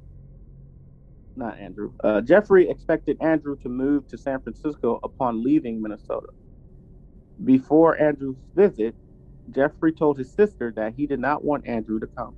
[1.35, 1.93] not Andrew.
[2.03, 6.27] Uh, Jeffrey expected Andrew to move to San Francisco upon leaving Minnesota.
[7.43, 8.95] Before Andrew's visit,
[9.51, 12.35] Jeffrey told his sister that he did not want Andrew to come.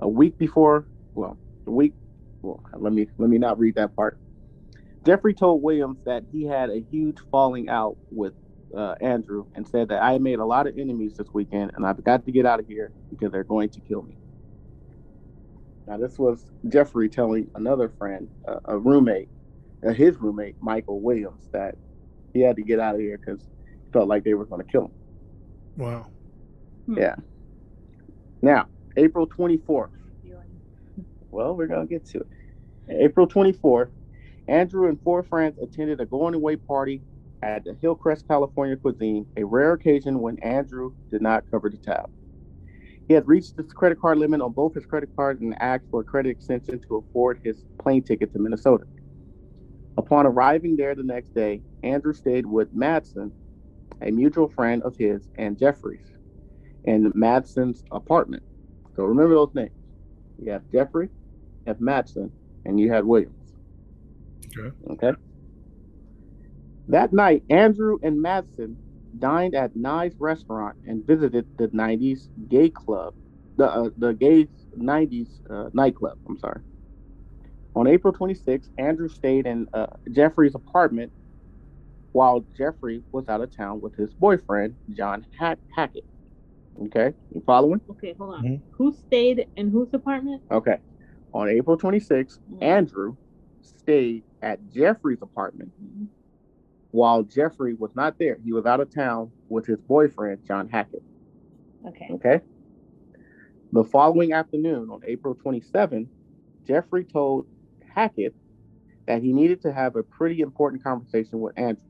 [0.00, 1.94] A week before, well, a week.
[2.42, 4.18] Well, let me let me not read that part.
[5.06, 8.34] Jeffrey told Williams that he had a huge falling out with
[8.76, 12.02] uh, Andrew and said that I made a lot of enemies this weekend and I've
[12.04, 14.18] got to get out of here because they're going to kill me.
[15.86, 19.28] Now, this was Jeffrey telling another friend, uh, a roommate,
[19.86, 21.76] uh, his roommate, Michael Williams, that
[22.34, 23.40] he had to get out of here because
[23.84, 24.92] he felt like they were going to kill him.
[25.76, 26.06] Wow.
[26.86, 26.98] Hmm.
[26.98, 27.14] Yeah.
[28.42, 28.66] Now,
[28.96, 29.88] April 24th.
[31.30, 32.26] Well, we're going to get to it.
[32.90, 33.90] April 24th,
[34.48, 37.02] Andrew and four friends attended a going away party
[37.42, 42.06] at the Hillcrest, California Cuisine, a rare occasion when Andrew did not cover the tab.
[43.08, 46.00] He had reached his credit card limit on both his credit cards and asked for
[46.00, 48.84] a credit extension to afford his plane ticket to Minnesota.
[49.96, 53.32] Upon arriving there the next day, Andrew stayed with Madson,
[54.02, 56.04] a mutual friend of his, and Jeffries
[56.84, 58.42] in Madson's apartment.
[58.96, 59.70] So remember those names.
[60.38, 62.32] You have Jeffrey, you have Madson,
[62.64, 63.35] and you had Williams.
[64.58, 64.70] Okay.
[64.92, 65.12] Okay.
[66.88, 68.76] That night, Andrew and Madson
[69.18, 73.14] dined at Nye's restaurant and visited the 90s gay club,
[73.56, 76.14] the uh, the gay 90s uh, nightclub.
[76.28, 76.60] I'm sorry.
[77.74, 81.12] On April 26, Andrew stayed in uh, Jeffrey's apartment
[82.12, 86.04] while Jeffrey was out of town with his boyfriend, John Hack- Hackett.
[86.86, 87.80] Okay, you following?
[87.90, 88.44] Okay, hold on.
[88.44, 88.54] Mm-hmm.
[88.78, 90.42] Who stayed in whose apartment?
[90.50, 90.78] Okay.
[91.32, 92.62] On April 26, mm-hmm.
[92.64, 93.16] Andrew
[93.62, 95.72] stayed at Jeffrey's apartment
[96.90, 98.38] while Jeffrey was not there.
[98.44, 101.02] He was out of town with his boyfriend, John Hackett.
[101.86, 102.08] Okay.
[102.12, 102.40] Okay.
[103.72, 106.08] The following afternoon, on April 27,
[106.66, 107.46] Jeffrey told
[107.94, 108.34] Hackett
[109.06, 111.82] that he needed to have a pretty important conversation with Andrew.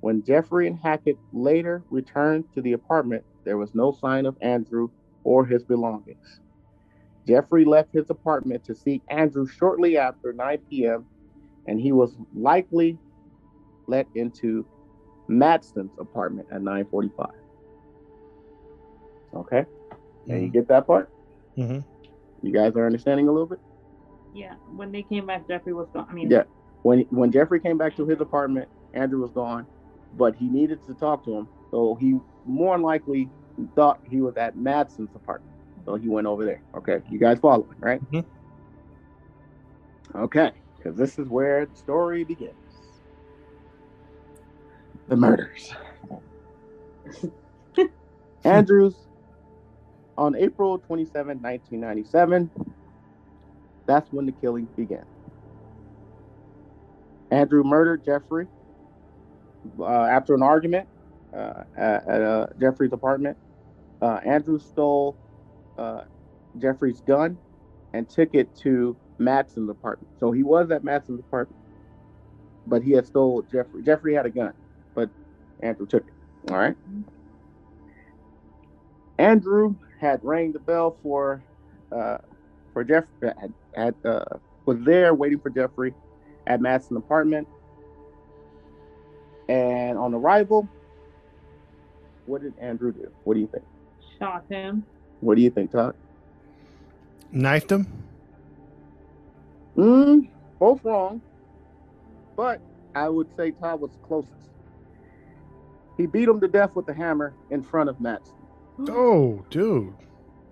[0.00, 4.88] When Jeffrey and Hackett later returned to the apartment, there was no sign of Andrew
[5.24, 6.40] or his belongings.
[7.30, 11.06] Jeffrey left his apartment to seek Andrew shortly after 9 p.m.,
[11.68, 12.98] and he was likely
[13.86, 14.66] let into
[15.28, 17.30] Madson's apartment at 9:45.
[19.32, 20.30] Okay, mm-hmm.
[20.30, 21.08] and you get that part.
[21.56, 21.80] Mm-hmm.
[22.46, 23.60] You guys are understanding a little bit.
[24.34, 26.08] Yeah, when they came back, Jeffrey was gone.
[26.10, 26.42] I mean, yeah,
[26.82, 29.66] when when Jeffrey came back to his apartment, Andrew was gone,
[30.16, 33.28] but he needed to talk to him, so he more likely
[33.76, 35.49] thought he was at Madson's apartment.
[35.90, 36.62] So he went over there.
[36.76, 38.00] Okay, you guys following, right?
[38.12, 38.20] Mm-hmm.
[40.22, 42.54] Okay, because this is where the story begins.
[45.08, 45.74] The murders.
[48.44, 48.94] Andrews,
[50.16, 52.52] on April 27, 1997,
[53.88, 55.02] that's when the killing began.
[57.32, 58.46] Andrew murdered Jeffrey
[59.80, 60.88] uh, after an argument
[61.36, 63.36] uh, at, at uh, Jeffrey's apartment.
[64.00, 65.18] Uh, Andrew stole
[65.80, 66.04] uh,
[66.58, 67.38] Jeffrey's gun
[67.94, 70.12] and took it to Madson's apartment.
[70.20, 71.60] So he was at Madson's apartment,
[72.66, 73.82] but he had stole Jeffrey.
[73.82, 74.52] Jeffrey had a gun,
[74.94, 75.08] but
[75.62, 76.50] Andrew took it.
[76.52, 76.76] All right.
[79.18, 81.42] Andrew had rang the bell for
[81.92, 82.18] uh,
[82.72, 84.24] for Jeff had, had uh,
[84.66, 85.94] was there waiting for Jeffrey
[86.46, 87.48] at Madson's apartment.
[89.48, 90.68] And on arrival,
[92.26, 93.10] what did Andrew do?
[93.24, 93.64] What do you think?
[94.18, 94.84] Shot him.
[95.20, 95.94] What do you think, Todd?
[97.32, 97.86] Knifed him.
[99.76, 101.20] Mm, both wrong,
[102.36, 102.60] but
[102.94, 104.34] I would say Todd was closest.
[105.96, 108.32] He beat him to death with a hammer in front of Madson.
[108.88, 109.92] Oh, dude.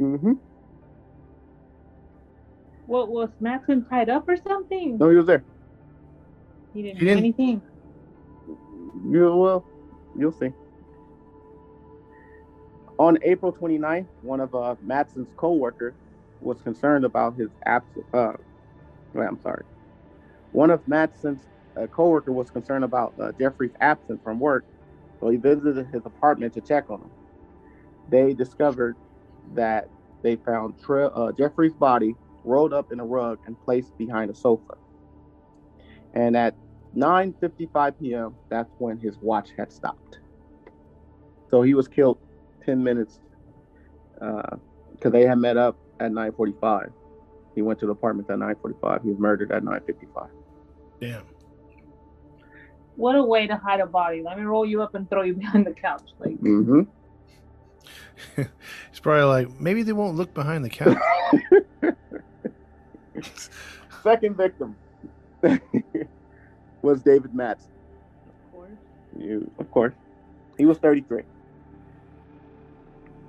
[0.01, 0.35] Mm-hmm.
[2.87, 4.99] What was Madson tied up or something?
[4.99, 5.43] No, he was there.
[6.75, 7.63] He didn't He do didn't- anything.
[9.11, 9.65] You well,
[10.17, 10.53] you'll see.
[12.99, 15.97] On April 29th, one of uh, Madson's co-workers
[16.41, 18.07] was concerned about his absence.
[18.15, 18.33] Uh,
[19.17, 19.65] I'm sorry.
[20.53, 21.47] One of Madson's
[21.81, 24.67] uh, co-worker was concerned about uh, Jeffrey's absence from work,
[25.21, 27.13] so he visited his apartment to check on him.
[28.09, 28.99] They discovered
[29.53, 29.91] that
[30.23, 34.35] they found Tre- uh, Jeffrey's body rolled up in a rug and placed behind a
[34.35, 34.75] sofa.
[36.15, 36.57] And at
[36.97, 38.37] 9:55 p.m.
[38.51, 40.19] That's when his watch had stopped.
[41.51, 42.19] So he was killed
[42.69, 43.19] 10 minutes
[44.15, 46.93] because they had met up at 9:45.
[47.55, 49.03] He went to the apartment at 9:45.
[49.05, 50.29] He was murdered at 9:55.
[51.01, 51.23] Damn.
[52.97, 54.23] What a way to hide a body.
[54.23, 56.11] Let me roll you up and throw you behind the couch.
[56.19, 56.83] Like Mm-hmm.
[58.91, 60.99] He's probably like, maybe they won't look behind the couch.
[64.03, 64.77] Second victim
[66.83, 67.71] was David Madson.
[68.27, 68.71] of course.
[69.19, 69.95] You, of course.
[70.59, 71.23] He was 33.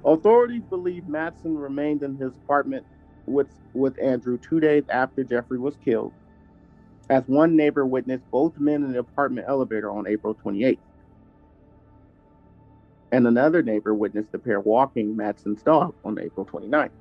[0.05, 2.85] Authorities believe Madson remained in his apartment
[3.25, 6.13] with, with Andrew two days after Jeffrey was killed,
[7.09, 10.79] as one neighbor witnessed both men in the apartment elevator on April 28th.
[13.11, 16.91] And another neighbor witnessed the pair walking Madson's dog on April 29th.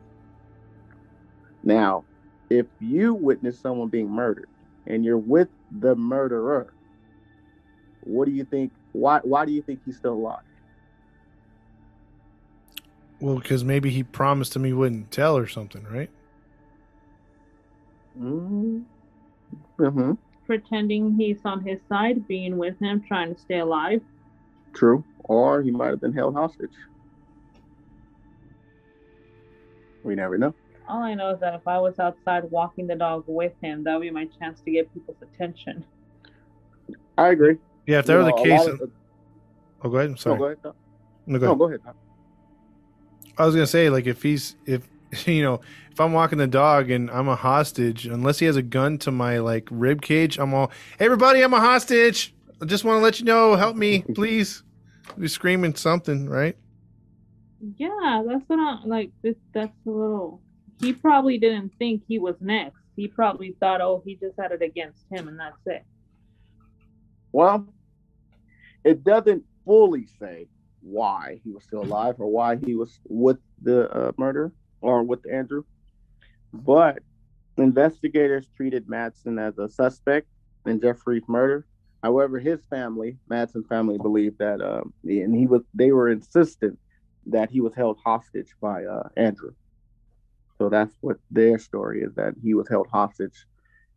[1.63, 2.05] Now,
[2.51, 4.49] if you witness someone being murdered
[4.87, 6.73] and you're with the murderer,
[8.01, 8.73] what do you think?
[8.93, 10.48] Why why do you think he's still alive?
[13.21, 16.11] Well, because maybe he promised him he wouldn't tell or something, right?
[18.19, 18.81] Mm-hmm.
[19.79, 20.13] Mm-hmm.
[20.47, 24.03] Pretending he's on his side, being with him, trying to stay alive.
[24.73, 25.05] True.
[25.25, 26.71] Or he might have been held hostage.
[30.05, 30.55] We never know.
[30.89, 33.95] All I know is that if I was outside walking the dog with him, that
[33.95, 35.85] would be my chance to get people's attention.
[37.19, 37.59] I agree.
[37.87, 38.61] Yeah, if that You were know, the a case.
[38.61, 38.91] lot of-
[39.83, 40.07] oh, go ahead.
[40.07, 40.39] I'm no, sorry.
[40.39, 40.59] go ahead.
[41.27, 41.81] No, go No, go ahead.
[43.39, 43.43] Tom.
[43.43, 44.89] I was gonna say, like, if he's if
[45.27, 45.61] you know,
[45.91, 49.11] if I'm walking the dog and I'm a hostage, unless he has a gun to
[49.11, 52.35] my like rib cage, I'm all, hey, everybody, I'm a hostage.
[52.61, 54.63] I just want to let you know, help me, please.
[55.19, 56.57] Be screaming something, right?
[57.77, 59.11] Yeah, that's what I'm like.
[59.23, 60.43] This that's a little.
[60.81, 62.79] He probably didn't think he was next.
[62.95, 65.85] He probably thought, oh, he just had it against him, and that's it.
[67.33, 67.67] Well,
[68.85, 70.47] it doesn't fully say
[70.83, 75.21] why he was still alive or why he was with the uh, murder or with
[75.33, 75.65] Andrew,
[76.53, 77.01] but
[77.57, 80.29] investigators treated Madson as a suspect
[80.67, 81.67] in Jeffrey's murder.
[82.03, 86.79] However, his family, Madson's family, believed that, um, and he was, they were insistent
[87.27, 89.51] that he was held hostage by uh, Andrew.
[90.59, 93.47] So that's what their story is that he was held hostage,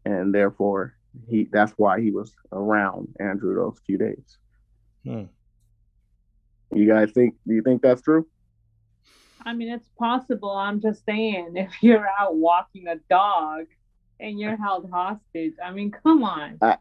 [0.05, 0.95] and therefore
[1.27, 4.37] he that's why he was around Andrew those few days.
[5.03, 5.23] Hmm.
[6.73, 7.35] You guys think?
[7.47, 8.27] Do you think that's true?
[9.43, 10.51] I mean, it's possible.
[10.51, 13.65] I'm just saying, if you're out walking a dog
[14.19, 16.57] and you're held hostage, I mean, come on.
[16.61, 16.77] I,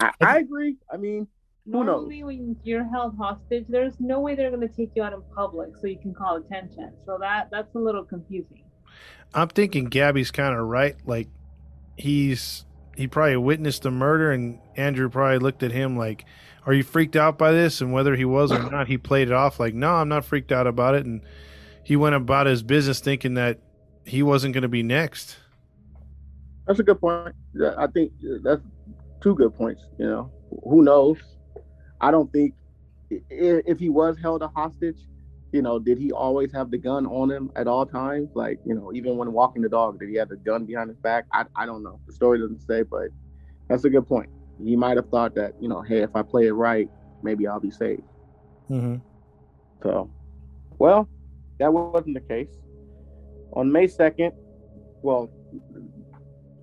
[0.00, 0.76] I, I agree.
[0.92, 1.28] I mean,
[1.66, 2.08] Who knows?
[2.08, 5.22] Normally, when you're held hostage, there's no way they're going to take you out in
[5.34, 6.92] public so you can call attention.
[7.06, 8.64] So that that's a little confusing.
[9.34, 10.96] I'm thinking Gabby's kind of right.
[11.06, 11.28] Like,
[11.96, 12.64] he's
[12.96, 16.24] he probably witnessed the murder, and Andrew probably looked at him like,
[16.66, 19.34] "Are you freaked out by this?" And whether he was or not, he played it
[19.34, 21.22] off like, "No, I'm not freaked out about it." And
[21.82, 23.60] he went about his business thinking that
[24.04, 25.36] he wasn't going to be next.
[26.66, 27.34] that's a good point.
[27.76, 28.12] I think
[28.42, 28.62] that's
[29.20, 29.82] two good points.
[29.98, 30.32] You know,
[30.64, 31.18] who knows?
[32.00, 32.54] I don't think
[33.10, 34.98] if he was held a hostage,
[35.52, 38.30] you know, did he always have the gun on him at all times?
[38.34, 40.98] Like, you know, even when walking the dog, did he have the gun behind his
[40.98, 41.26] back?
[41.32, 42.00] I, I don't know.
[42.06, 43.08] The story doesn't say, but
[43.68, 44.28] that's a good point.
[44.62, 46.88] He might have thought that, you know, hey, if I play it right,
[47.22, 48.00] maybe I'll be safe.
[48.70, 48.96] Mm-hmm.
[49.82, 50.10] So,
[50.78, 51.08] well,
[51.58, 52.56] that wasn't the case.
[53.52, 54.32] On May 2nd,
[55.02, 55.30] well,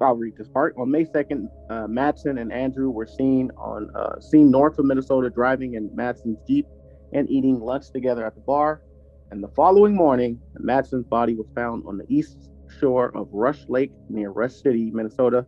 [0.01, 0.75] I'll read this part.
[0.77, 5.29] On May 2nd, uh, Madson and Andrew were seen on uh, seen north of Minnesota
[5.29, 6.65] driving in Madson's Jeep
[7.13, 8.81] and eating lunch together at the bar.
[9.29, 13.91] And the following morning, Madson's body was found on the east shore of Rush Lake
[14.09, 15.45] near Rush City, Minnesota,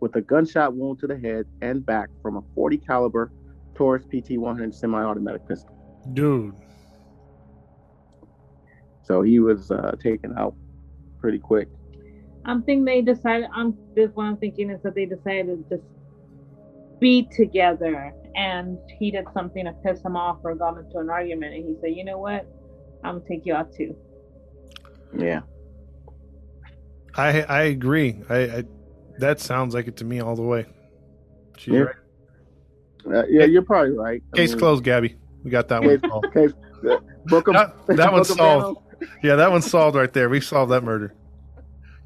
[0.00, 3.32] with a gunshot wound to the head and back from a 40 caliber
[3.74, 5.74] Taurus PT-100 semi-automatic pistol.
[6.12, 6.54] Dude.
[9.02, 10.54] So he was uh, taken out
[11.20, 11.68] pretty quick.
[12.44, 13.48] I'm thinking they decided.
[13.54, 15.88] I'm this what I'm thinking is that they decided to just
[17.00, 21.54] be together, and he did something to piss him off or got into an argument,
[21.54, 22.46] and he said, "You know what?
[23.04, 23.96] I'm gonna take you out too."
[25.16, 25.40] Yeah.
[27.14, 28.22] I I agree.
[28.28, 28.64] I, I
[29.18, 30.66] that sounds like it to me all the way.
[31.56, 31.80] She's Yeah.
[31.80, 31.94] right.
[33.06, 34.22] Uh, yeah, you're probably right.
[34.34, 35.16] I Case mean, closed, Gabby.
[35.44, 36.32] We got that one solved.
[36.34, 36.52] Case,
[36.90, 38.78] uh, book 'em- That, that one's solved.
[39.00, 39.08] down.
[39.22, 40.28] Yeah, that one's solved right there.
[40.28, 41.14] We solved that murder.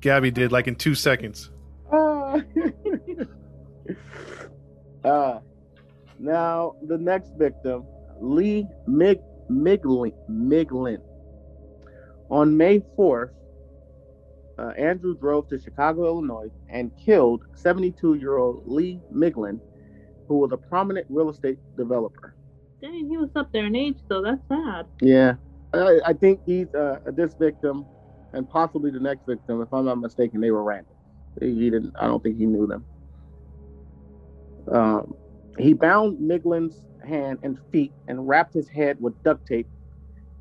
[0.00, 1.50] Gabby did like in two seconds.
[1.92, 2.40] Ah.
[5.04, 5.40] uh,
[6.18, 7.84] now the next victim,
[8.20, 9.18] Lee Mig
[9.50, 10.98] Miglin, Miglin.
[12.30, 13.30] On May 4th,
[14.62, 19.60] uh, Andrew drove to Chicago, Illinois, and killed 72-year-old Lee Miglin,
[20.28, 22.34] who was a prominent real estate developer.
[22.80, 24.22] Dang, he was up there in age though.
[24.22, 24.86] That's sad.
[25.00, 25.34] Yeah,
[25.72, 27.84] I, I think he's uh, this victim,
[28.32, 29.60] and possibly the next victim.
[29.62, 30.94] If I'm not mistaken, they were random.
[31.40, 31.94] He, he didn't.
[31.98, 32.84] I don't think he knew them.
[34.70, 35.14] Um,
[35.58, 39.68] he bound Miglin's hand and feet and wrapped his head with duct tape.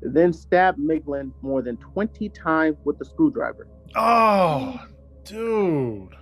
[0.02, 3.68] Then stabbed Miglin more than 20 times with the screwdriver.
[3.94, 4.78] Oh,
[5.24, 6.14] dude.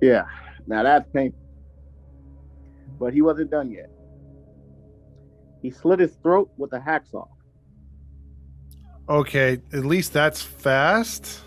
[0.00, 0.26] Yeah,
[0.66, 1.40] now that's painful.
[2.98, 3.90] But he wasn't done yet.
[5.62, 7.28] He slit his throat with a hacksaw.
[9.08, 11.40] Okay, at least that's fast.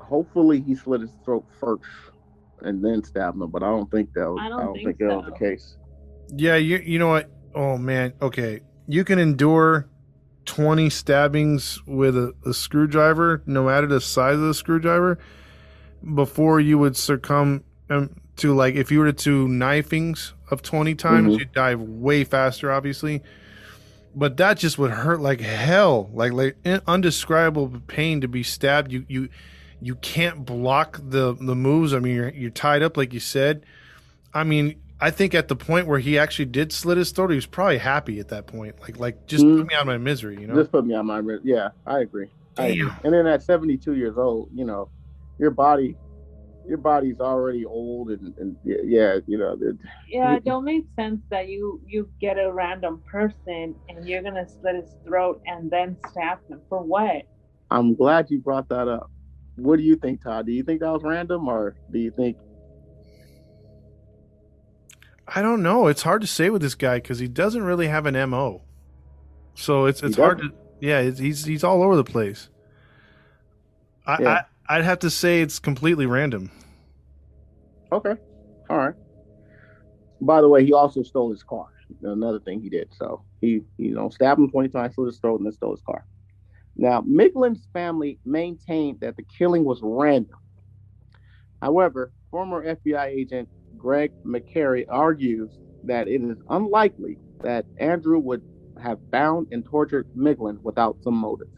[0.00, 1.84] hopefully he slit his throat first
[2.62, 4.98] and then stabbed him, but I don't think that was, I I don't don't, think
[4.98, 5.76] think, that was the case.
[6.36, 7.30] Yeah, you you know what?
[7.54, 8.12] Oh man.
[8.20, 9.86] Okay, you can endure
[10.46, 15.18] twenty stabbings with a, a screwdriver, no matter the size of the screwdriver,
[16.14, 20.94] before you would succumb um, to like if you were to do knifings of twenty
[20.94, 21.38] times, Mhm.
[21.40, 23.22] you'd die way faster, obviously.
[24.14, 28.90] But that just would hurt like hell, like like undescribable pain to be stabbed.
[28.90, 29.28] You you
[29.80, 31.92] you can't block the the moves.
[31.92, 33.64] I mean, you're you're tied up, like you said.
[34.34, 37.36] I mean, I think at the point where he actually did slit his throat, he
[37.36, 38.80] was probably happy at that point.
[38.80, 39.58] Like, like just Mm.
[39.58, 40.54] put me out of my misery, you know?
[40.56, 41.44] Just put me on my wrist.
[41.44, 42.28] Yeah, I agree.
[42.56, 42.90] I agree.
[43.04, 44.90] And then at 72 years old, you know,
[45.38, 45.96] your body,
[46.66, 49.76] your body's already old and, and yeah, you know, it-
[50.08, 54.48] Yeah, it don't make sense that you you get a random person and you're gonna
[54.48, 57.22] slit his throat and then stab him for what?
[57.70, 59.10] I'm glad you brought that up.
[59.56, 60.46] What do you think, Todd?
[60.46, 62.36] Do you think that was random or do you think
[65.34, 65.86] I don't know.
[65.88, 68.62] It's hard to say with this guy because he doesn't really have an mo.
[69.54, 71.00] So it's it's hard to yeah.
[71.00, 72.48] It's, he's he's all over the place.
[74.06, 74.28] I, Yeah.
[74.28, 76.50] I I'd have to say it's completely random.
[77.90, 78.14] Okay.
[78.68, 78.94] All right.
[80.20, 81.68] By the way, he also stole his car.
[82.02, 82.90] Another thing he did.
[82.92, 85.80] So he, you know, stabbed him 20 times, slit his throat, and then stole his
[85.82, 86.04] car.
[86.76, 90.36] Now, Miglin's family maintained that the killing was random.
[91.62, 93.48] However, former FBI agent
[93.78, 95.50] Gregg McCrary argues
[95.84, 98.42] that it is unlikely that Andrew would
[98.82, 101.48] have bound and tortured Miglin without some motive.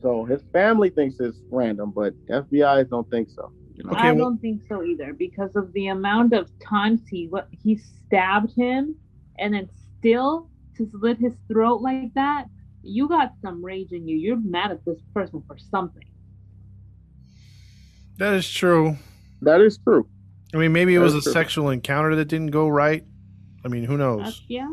[0.00, 3.52] So his family thinks it's random, but FBI's don't think so.
[3.74, 3.90] You know?
[3.90, 7.76] Okay, I don't think so either because of the amount of times he what he
[7.76, 8.96] stabbed him
[9.38, 9.68] and then
[9.98, 12.46] still to slit his throat like that.
[12.82, 14.16] You got some rage in you.
[14.16, 16.04] You're mad at this person for something.
[18.18, 18.96] That is true.
[19.42, 20.08] That is true.
[20.54, 23.04] I mean, maybe it was a sexual encounter that didn't go right.
[23.64, 24.24] I mean, who knows?
[24.24, 24.72] That's, yeah.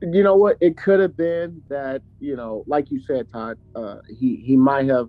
[0.00, 3.98] you know what it could have been that you know like you said todd uh
[4.08, 5.08] he he might have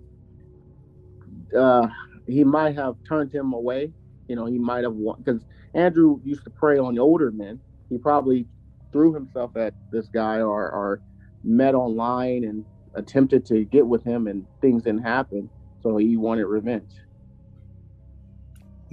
[1.58, 1.88] uh
[2.28, 3.90] he might have turned him away
[4.28, 5.42] you know he might have because
[5.74, 7.58] andrew used to prey on the older men
[7.88, 8.46] he probably
[8.92, 11.00] threw himself at this guy or or
[11.42, 12.64] met online and
[12.94, 15.50] attempted to get with him and things didn't happen
[15.82, 16.92] so he wanted revenge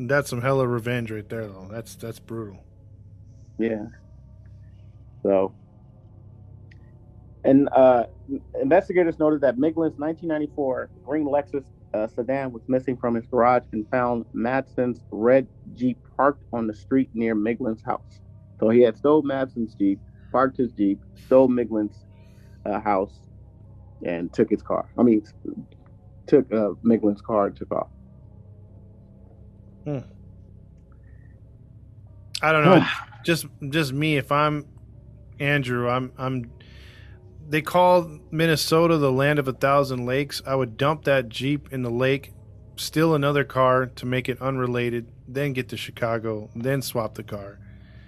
[0.08, 1.68] That's some hella revenge right there, though.
[1.70, 2.64] That's that's brutal.
[3.58, 3.86] Yeah.
[5.24, 5.54] So,
[7.44, 8.06] and uh,
[8.60, 13.88] investigators noted that Miglin's 1994 green Lexus uh, sedan was missing from his garage and
[13.90, 18.22] found Madson's red Jeep parked on the street near Miglin's house.
[18.60, 20.00] So he had stole Madson's Jeep,
[20.32, 22.06] parked his Jeep, stole Miglin's
[22.66, 23.20] uh, house,
[24.04, 24.90] and took his car.
[24.98, 25.24] I mean,
[26.28, 27.90] took uh, Miglin's car and took off.
[32.42, 32.86] I don't know.
[33.24, 34.18] just just me.
[34.18, 34.66] If I'm
[35.40, 36.52] Andrew, I'm I'm.
[37.50, 40.42] They call Minnesota the land of a thousand lakes.
[40.46, 42.32] I would dump that Jeep in the lake,
[42.78, 47.60] steal another car to make it unrelated, then get to Chicago, then swap the car.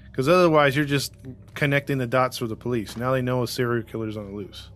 [0.09, 1.13] Because otherwise, you're just
[1.55, 2.95] connecting the dots for the police.
[2.95, 4.69] Now they know a serial killer's on the loose.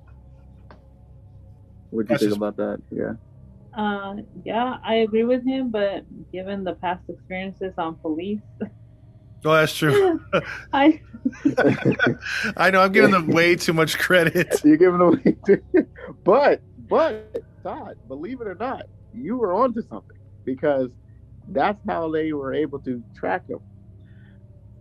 [1.91, 2.81] What do you That's think just- about that?
[2.91, 3.13] Yeah.
[3.77, 6.03] Uh, yeah, I agree with him, but
[6.33, 8.41] given the past experiences on police,
[9.45, 10.19] Oh, that's true.
[10.73, 10.99] I
[12.57, 14.61] I know I'm giving them way too much credit.
[14.63, 15.61] You're giving them way too,
[16.25, 20.89] but but Todd, believe it or not, you were onto something because
[21.47, 23.59] that's how they were able to track him.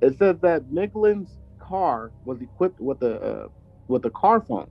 [0.01, 3.49] It says that Miglin's car was equipped with a uh,
[3.89, 4.69] with a car phone,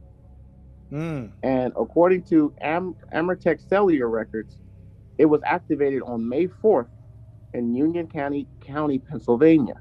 [0.95, 1.33] Mm.
[1.43, 4.55] and according to Am- Ameritech cellular records,
[5.17, 6.87] it was activated on May 4th
[7.53, 9.75] in Union County, County, Pennsylvania.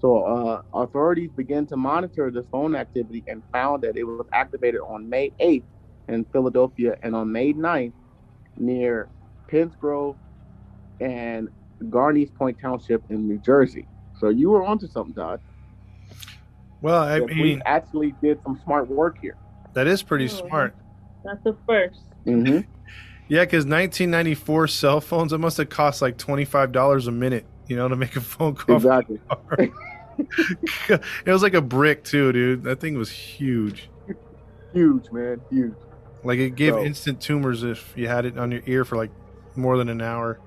[0.00, 4.80] So uh, authorities began to monitor the phone activity and found that it was activated
[4.88, 5.64] on May 8th
[6.06, 7.92] in Philadelphia and on May 9th
[8.56, 9.08] near
[9.50, 10.16] Penns Grove
[11.00, 11.48] and
[11.82, 13.88] Carneys Point Township in New Jersey.
[14.20, 15.40] So you were onto something, Todd.
[16.80, 19.36] Well, I mean, actually did some smart work here.
[19.78, 20.46] That is pretty Oh.
[20.48, 20.74] smart.
[21.24, 22.00] that's the first.
[22.26, 22.60] Mm-hmm.
[23.28, 27.86] Yeah, because 1994 cell phones, it must have cost like $25 a minute, you know,
[27.88, 28.76] to make a phone call.
[28.76, 29.20] Exactly.
[30.18, 32.64] it was like a brick, too, dude.
[32.64, 33.90] That thing was huge.
[34.72, 35.40] Huge, man.
[35.50, 35.74] Huge.
[36.24, 39.10] Like it gave So- instant tumors if you had it on your ear for like
[39.56, 40.40] more than an hour.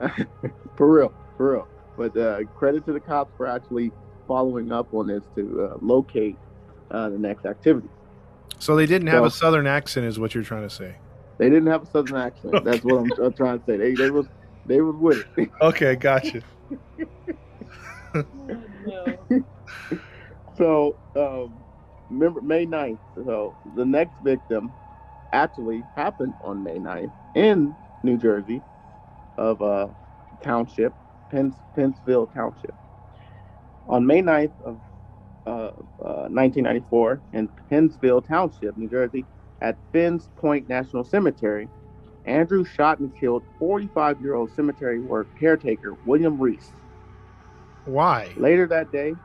[0.76, 1.68] For real, for real.
[1.96, 3.92] But uh, credit to the cops for actually
[4.26, 6.36] following up on this to uh, locate
[6.90, 7.88] uh, the next activity.
[8.58, 10.96] So they didn't have So- a southern accent, is what you're trying to say.
[11.38, 12.64] They didn't have a southern accent.
[12.64, 13.76] That's what I'm, I'm trying to say.
[13.76, 14.26] They, they was
[14.66, 15.50] they was with it.
[15.60, 16.42] Okay, gotcha.
[20.56, 21.52] So um,
[22.08, 22.98] remember May 9th.
[23.16, 24.72] So the next victim
[25.32, 27.74] actually happened on May 9th in
[28.04, 28.62] New Jersey
[29.36, 29.92] of a
[30.42, 30.94] township,
[31.30, 32.74] Pennsville Township.
[33.88, 34.78] On May 9th of
[35.46, 35.70] uh,
[36.04, 39.26] uh, 1994 in Pennsville Township, New Jersey,
[39.60, 41.68] at Finns Point National Cemetery,
[42.24, 46.72] Andrew shot and killed 45-year-old cemetery work caretaker William Reese.
[47.84, 48.34] Why?
[48.36, 49.16] Later that day,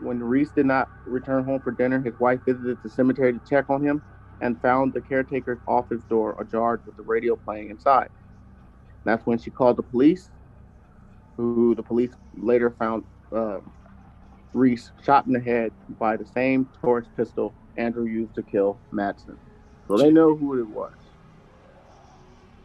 [0.00, 3.66] when Reese did not return home for dinner, his wife visited the cemetery to check
[3.68, 4.02] on him
[4.40, 8.08] and found the caretaker's office door ajar with the radio playing inside.
[9.04, 10.30] That's when she called the police,
[11.36, 13.04] who the police later found
[13.34, 13.58] uh,
[14.52, 19.36] Reese shot in the head by the same Taurus pistol Andrew used to kill Madson.
[19.86, 20.92] So they know who it was.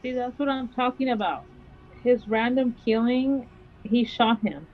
[0.02, 1.46] See, that's what I'm talking about.
[2.04, 3.48] His random killing,
[3.84, 4.68] he shot him.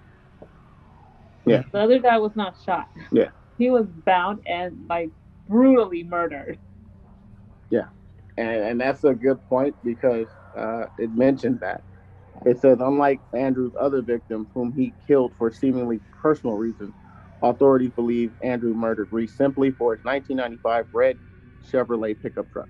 [1.46, 1.64] Yeah.
[1.72, 2.90] The other guy was not shot.
[3.12, 3.30] Yeah.
[3.58, 5.10] He was bound and like
[5.48, 6.58] brutally murdered.
[7.70, 7.86] Yeah.
[8.38, 11.84] And, and that's a good point because uh, it mentioned that.
[12.46, 16.94] It says, unlike Andrew's other victims, whom he killed for seemingly personal reasons,
[17.42, 21.18] authorities believe Andrew murdered Reese simply for his 1995 red
[21.70, 22.68] Chevrolet pickup truck,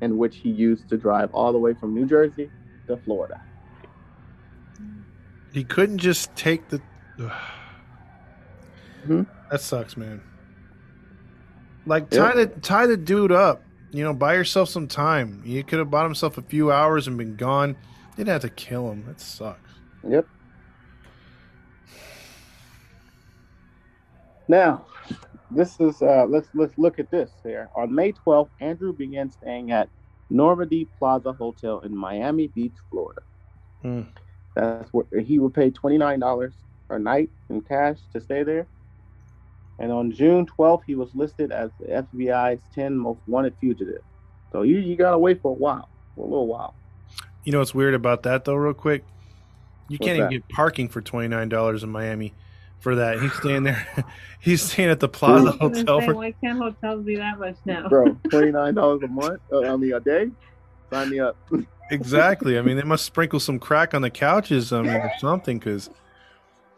[0.00, 2.50] in which he used to drive all the way from New Jersey
[2.86, 3.40] to Florida.
[5.52, 6.80] He couldn't just take the.
[9.06, 9.26] Mhm.
[9.50, 10.20] That sucks, man.
[11.86, 13.62] Like tie the tie the dude up.
[13.90, 15.42] You know, buy yourself some time.
[15.44, 17.70] You could have bought himself a few hours and been gone.
[17.70, 19.04] You didn't have to kill him.
[19.06, 19.70] That sucks.
[20.06, 20.26] Yep.
[24.48, 24.86] Now,
[25.50, 27.68] this is uh, let's let's look at this here.
[27.76, 29.88] On May 12th, Andrew began staying at
[30.30, 33.22] Normandy Plaza Hotel in Miami Beach, Florida.
[33.82, 34.02] Hmm.
[34.54, 36.54] That's where he would pay twenty nine dollars
[36.90, 38.66] a night in cash to stay there.
[39.78, 44.02] And on June 12th, he was listed as the FBI's 10 most wanted fugitive.
[44.50, 46.74] So you you gotta wait for a while, for a little while.
[47.44, 49.04] You know what's weird about that though, real quick?
[49.88, 50.32] You What's can't even that?
[50.32, 52.34] get parking for twenty nine dollars in Miami
[52.80, 53.20] for that.
[53.20, 53.86] He's staying there.
[54.40, 57.56] He's staying at the Plaza I Hotel say, for why can't hotels be that much
[57.64, 57.88] now?
[57.88, 59.40] Bro, twenty nine dollars a month.
[59.52, 60.30] Uh, I mean a day.
[60.90, 61.36] Sign me up.
[61.90, 62.58] exactly.
[62.58, 65.90] I mean, they must sprinkle some crack on the couches, I mean, or something, because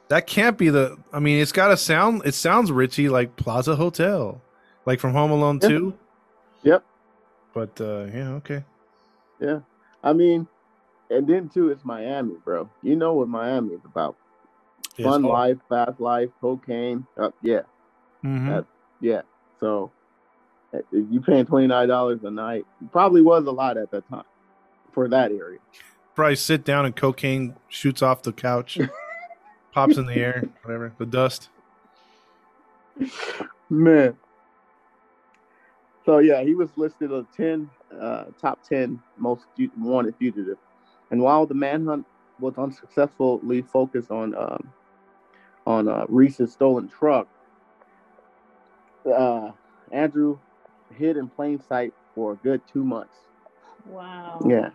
[0.09, 0.97] that can't be the.
[1.13, 2.23] I mean, it's got to sound.
[2.25, 4.41] It sounds richy like Plaza Hotel,
[4.87, 5.69] like from Home Alone Yeah.
[5.69, 5.95] Two.
[6.63, 6.85] Yep.
[7.55, 8.65] But uh, yeah, okay.
[9.39, 9.61] Yeah.
[10.03, 10.49] I mean,
[11.11, 12.71] and then too, it's Miami, bro.
[12.83, 14.17] You know what Miami is about.
[14.99, 17.07] It's Fun life, fast life, cocaine.
[17.17, 17.61] Uh, yeah,
[18.25, 18.49] Mhm.
[18.49, 18.67] that-
[19.01, 19.23] yeah.
[19.61, 19.91] So
[20.73, 24.25] if you paying twenty nine dollars a night, probably was a lot at that time
[24.93, 25.59] for that area.
[26.17, 28.77] probably sit down and cocaine shoots off the couch,
[29.73, 31.49] pops in the air, whatever the dust.
[33.71, 34.17] Man.
[36.05, 39.47] So yeah, he was listed as ten uh, top ten most
[39.79, 40.59] wanted fugitive,
[41.11, 42.05] and while the manhunt
[42.39, 44.73] was unsuccessfully focused on um,
[45.71, 47.29] on uh, Reese's stolen truck,
[49.07, 49.51] uh,
[49.93, 50.39] Andrew
[50.97, 53.15] hid in plain sight for a good two months.
[53.87, 54.41] Wow.
[54.47, 54.71] Yeah.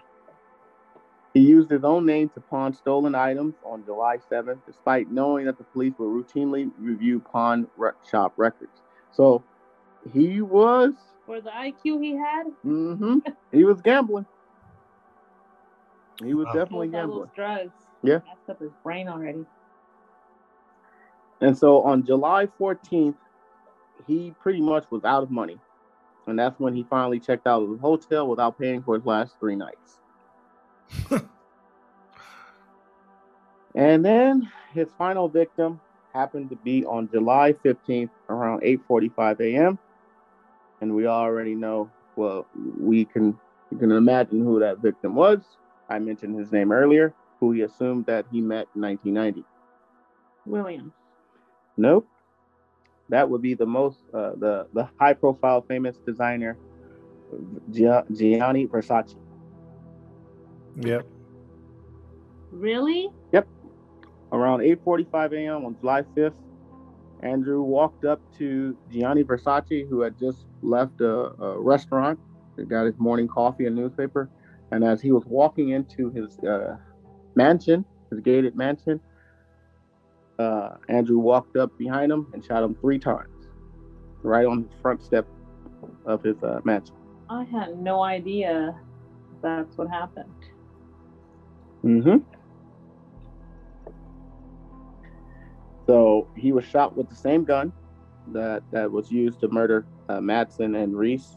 [1.34, 5.58] He used his own name to pawn stolen items on July 7th, despite knowing that
[5.58, 7.68] the police will routinely review pawn
[8.10, 8.72] shop records.
[9.12, 9.43] So
[10.14, 10.93] he was.
[11.26, 12.46] For the IQ he had?
[12.66, 13.18] Mm-hmm.
[13.52, 14.26] he was gambling.
[16.24, 16.54] He was Wow.
[16.54, 17.30] definitely Those- gambling.
[17.36, 17.74] drugs.
[18.02, 18.20] Yeah.
[18.28, 19.46] Messed up his brain already.
[21.46, 23.14] And so on July 14th,
[24.08, 25.60] he pretty much was out of money.
[26.26, 29.36] And that's when he finally checked out of the hotel without paying for his last
[29.39, 30.00] three nights.
[33.76, 35.80] and then his final victim
[36.16, 39.78] happened to be on July 15th around 8:45 a.m.
[40.82, 42.48] And we already know, well,
[42.80, 43.38] we can
[43.70, 45.41] you can imagine who that victim was.
[45.89, 49.43] I mentioned his name earlier, who he assumed that he met in 1990.
[50.48, 50.93] Williams.
[51.78, 52.07] Nope.
[53.09, 56.57] That would be the most uh, the the high profile famous designer
[57.71, 59.15] Gia- Gianni Versace.
[60.78, 61.05] Yep.
[62.51, 63.09] Really?
[63.32, 63.47] Yep.
[64.32, 65.65] Around 8:45 a.m.
[65.65, 66.34] on July 5th,
[67.21, 72.19] Andrew walked up to Gianni Versace, who had just left a, a restaurant.
[72.57, 74.30] He got his morning coffee and newspaper,
[74.71, 76.78] and as he was walking into his uh,
[77.36, 78.99] mansion, his gated mansion,
[80.40, 83.48] uh, Andrew walked up behind him and shot him three times,
[84.24, 85.28] right on the front step
[86.06, 86.96] of his uh, mansion.
[87.30, 88.80] I had no idea
[89.42, 90.30] that's what happened.
[91.84, 92.18] Mm-hmm.
[95.88, 97.72] So he was shot with the same gun
[98.34, 101.36] that that was used to murder uh, Madson and Reese,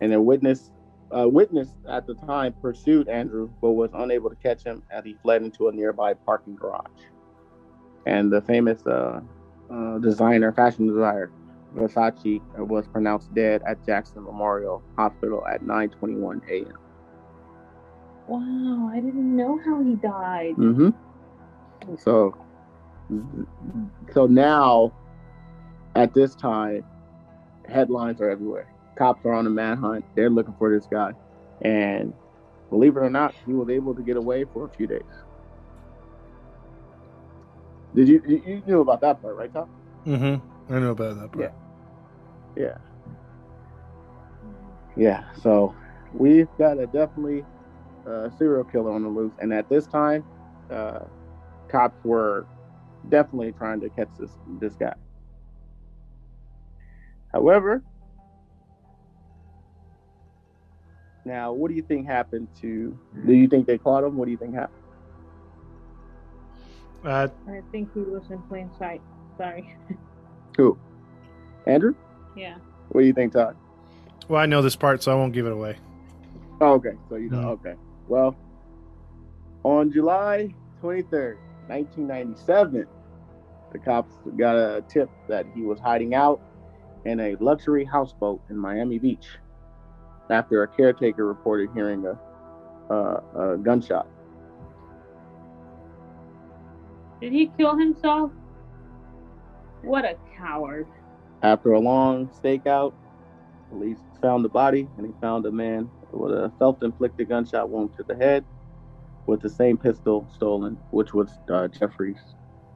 [0.00, 0.70] and a witness
[1.16, 5.16] uh, witness at the time pursued Andrew, but was unable to catch him as he
[5.22, 6.88] fled into a nearby parking garage.
[8.06, 9.20] And the famous uh,
[9.70, 11.30] uh, designer, fashion designer
[11.74, 16.78] Versace, uh, was pronounced dead at Jackson Memorial Hospital at 9:21 a.m.
[18.26, 20.54] Wow, I didn't know how he died.
[20.56, 20.90] Mm-hmm.
[21.98, 22.34] So,
[24.12, 24.92] so now,
[25.94, 26.84] at this time,
[27.68, 28.68] headlines are everywhere.
[28.96, 30.04] Cops are on a manhunt.
[30.14, 31.12] They're looking for this guy,
[31.60, 32.14] and
[32.70, 35.02] believe it or not, he was able to get away for a few days.
[37.94, 39.68] Did you you, knew about that part, right, Tom?
[40.06, 40.74] Mm-hmm.
[40.74, 41.52] I know about that part.
[42.56, 42.76] Yeah.
[44.96, 45.24] Yeah.
[45.40, 45.74] So
[46.12, 47.44] we've got a definitely
[48.06, 50.24] uh, serial killer on the loose, and at this time,
[50.70, 51.00] uh,
[51.70, 52.46] cops were
[53.08, 54.94] definitely trying to catch this this guy.
[57.32, 57.82] However,
[61.24, 62.98] now what do you think happened to?
[63.26, 64.16] Do you think they caught him?
[64.16, 64.83] What do you think happened?
[67.04, 69.02] Uh, I think he was in plain sight.
[69.36, 69.76] Sorry.
[70.56, 70.78] Who?
[71.66, 71.94] Andrew?
[72.36, 72.56] Yeah.
[72.90, 73.56] What do you think, Todd?
[74.28, 75.76] well, I know this part, so I won't give it away.
[76.60, 76.94] Oh, okay.
[77.08, 77.50] So you know, Mhm.
[77.60, 77.74] okay.
[78.08, 78.36] Well,
[79.64, 81.36] on July 23rd,
[81.68, 82.86] 1997,
[83.72, 86.40] the cops got a tip that he was hiding out
[87.04, 89.26] in a luxury houseboat in Miami Beach
[90.30, 92.18] after a caretaker reported hearing a,
[92.94, 94.06] a, a gunshot.
[97.24, 98.32] Did he kill himself?
[99.80, 100.86] What a coward.
[101.42, 102.92] After a long stakeout,
[103.70, 108.02] police found the body and they found a man with a self-inflicted gunshot wound to
[108.02, 108.44] the head
[109.24, 112.20] with the same pistol stolen, which was uh, Jeffrey's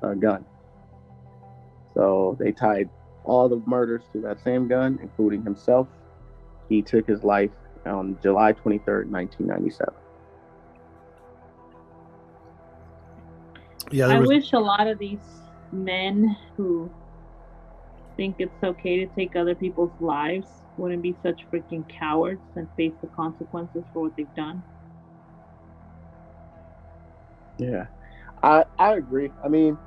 [0.02, 0.46] uh, gun.
[1.92, 2.88] So they tied
[3.24, 5.88] all the murders to that same gun, including himself.
[6.70, 7.50] He took his life
[7.84, 9.92] on July 23rd, 1997.
[13.90, 14.28] Yeah, there I was.
[14.28, 15.24] wish a lot of these
[15.72, 16.24] men
[16.56, 16.92] who
[18.16, 22.94] think it's okay to take other people's lives wouldn't be such freaking cowards and face
[23.00, 24.64] the consequences for what they've done.
[27.58, 27.86] Yeah,
[28.42, 29.32] I I agree.
[29.44, 29.78] I mean,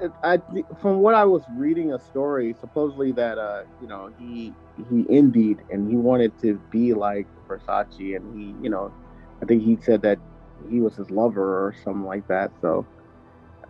[0.00, 0.38] it, I
[0.78, 5.62] from what I was reading a story, supposedly that uh you know he he envied
[5.70, 8.94] and he wanted to be like Versace, and he you know
[9.42, 10.20] I think he said that
[10.68, 12.52] he was his lover or something like that.
[12.60, 12.88] So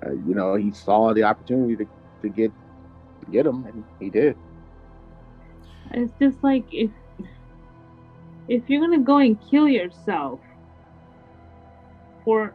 [0.06, 1.86] uh, you know he saw the opportunity to
[2.22, 2.52] to get
[3.30, 4.36] get him, and he did.
[5.92, 6.90] It's just like if
[8.48, 10.40] if you're gonna go and kill yourself,
[12.24, 12.54] for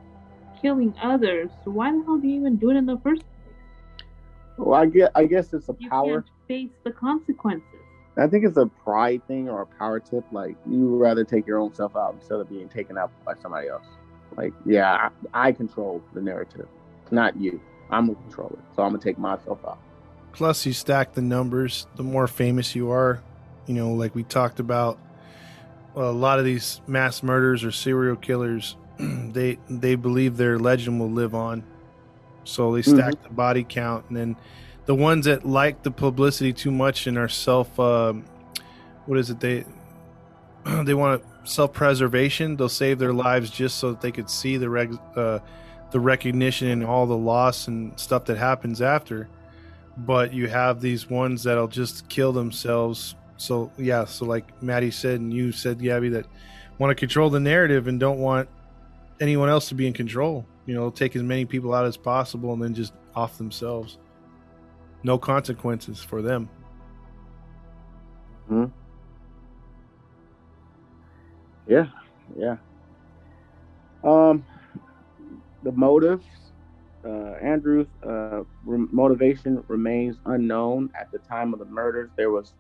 [0.62, 1.50] killing others.
[1.66, 3.56] Why the hell do you even do it in the first place?
[4.58, 5.12] Well, I get.
[5.16, 6.22] I guess it's a You power.
[6.22, 7.66] can't face the consequences.
[8.18, 10.24] I think it's a pride thing or a power tip.
[10.32, 13.68] Like you rather take your own self out instead of being taken out by somebody
[13.68, 13.86] else.
[14.38, 16.68] Like, yeah, I, I control the narrative,
[17.12, 17.60] not you.
[17.90, 19.80] I'm gonna control it, so I'm gonna take myself out.
[20.32, 21.86] Plus, you stack the numbers.
[21.96, 23.22] The more famous you are,
[23.68, 24.98] you know, like we talked about,
[25.96, 31.12] a lot of these mass murders or serial killers, they they believe their legend will
[31.12, 31.64] live on,
[32.44, 34.36] so they stack the body count, and then
[34.86, 38.26] the ones that like the publicity too much and are self, um,
[39.06, 39.40] what is it?
[39.40, 39.66] They
[40.84, 42.56] they want self preservation.
[42.56, 45.40] They'll save their lives just so that they could see the reg, uh,
[45.94, 49.30] the recognition and all the loss and stuff that happens after
[49.98, 53.16] but you have these ones that'll just kill themselves.
[53.38, 56.26] So yeah, so like Maddie said and you said, Gabby, that
[56.80, 58.50] want to control the narrative and don't want
[59.20, 60.46] anyone else to be in control.
[60.66, 63.98] You know, take as many people out as possible and then just off themselves.
[65.04, 66.50] No consequences for them.
[68.48, 68.66] Hmm.
[71.68, 71.88] Yeah,
[72.38, 72.58] yeah.
[74.04, 74.46] Um,
[75.64, 76.26] the motives,
[77.06, 80.90] uh, Andrew's uh, re- motivation remains unknown.
[81.00, 82.54] At the time of the murders, there was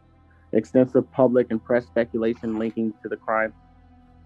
[0.54, 3.54] extensive public and press speculation linking to the crime.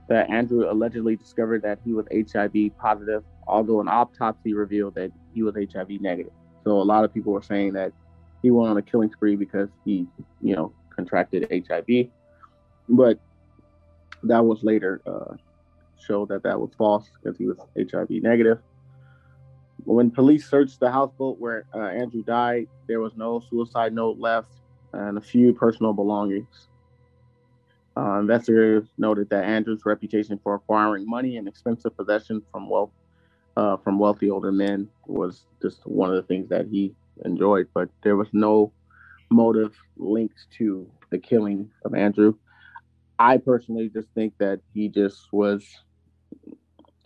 [0.09, 5.43] That Andrew allegedly discovered that he was HIV positive, although an autopsy revealed that he
[5.43, 6.31] was HIV negative.
[6.63, 7.91] So a lot of people were saying that
[8.41, 10.05] he went on a killing spree because he,
[10.41, 12.07] you know, contracted HIV.
[12.87, 13.19] But
[14.23, 15.35] that was later uh,
[15.99, 18.59] showed that that was false because he was HIV negative.
[19.83, 24.51] When police searched the houseboat where uh, Andrew died, there was no suicide note left
[24.93, 26.67] and a few personal belongings.
[27.95, 32.91] Uh, investigators noted that Andrew's reputation for acquiring money and expensive possessions from wealth
[33.57, 36.93] uh, from wealthy older men was just one of the things that he
[37.25, 38.71] enjoyed, but there was no
[39.31, 42.35] motive linked to the killing of Andrew.
[43.17, 45.65] I personally just think that he just was,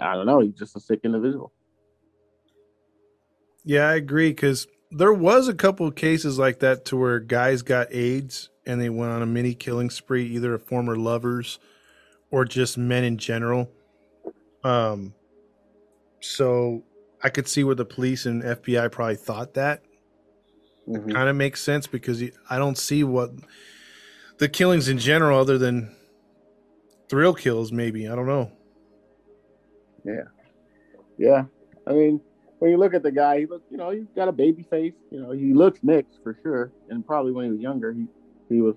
[0.02, 1.54] I don't know, he's just a sick individual.
[3.64, 7.62] Yeah, I agree because there was a couple of cases like that to where guys
[7.62, 11.60] got AIDS and they went on a mini killing spree, either of former lovers
[12.32, 13.70] or just men in general.
[14.64, 15.14] Um,
[16.20, 16.84] so
[17.24, 19.84] I could see where the police and FBI probably thought that.
[20.88, 21.14] Mhm.
[21.14, 23.32] Kind of makes sense because I don't see what
[24.40, 25.96] the killings in general, other than
[27.10, 28.08] thrill kills, maybe.
[28.08, 28.52] I don't know.
[30.04, 30.24] Yeah,
[31.18, 31.44] Yeah.
[31.88, 32.22] I mean,
[32.60, 34.94] when you look at the guy, he looks, you know, he's got a baby face.
[35.10, 38.06] You know, he looks mixed for sure, and probably when he was younger, he
[38.50, 38.76] he was,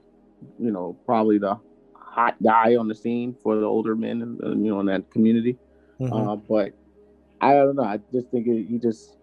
[0.59, 1.59] you know, probably the
[1.95, 5.59] hot guy on the scene for the older men, and you know, in that community.
[6.01, 6.33] Mhm.
[6.33, 6.73] Uh, but
[7.41, 7.85] I don't know.
[7.85, 9.17] I just think it, he just,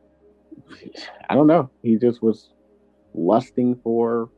[1.30, 1.70] I don't know.
[1.82, 2.52] He just was
[3.14, 4.30] lusting for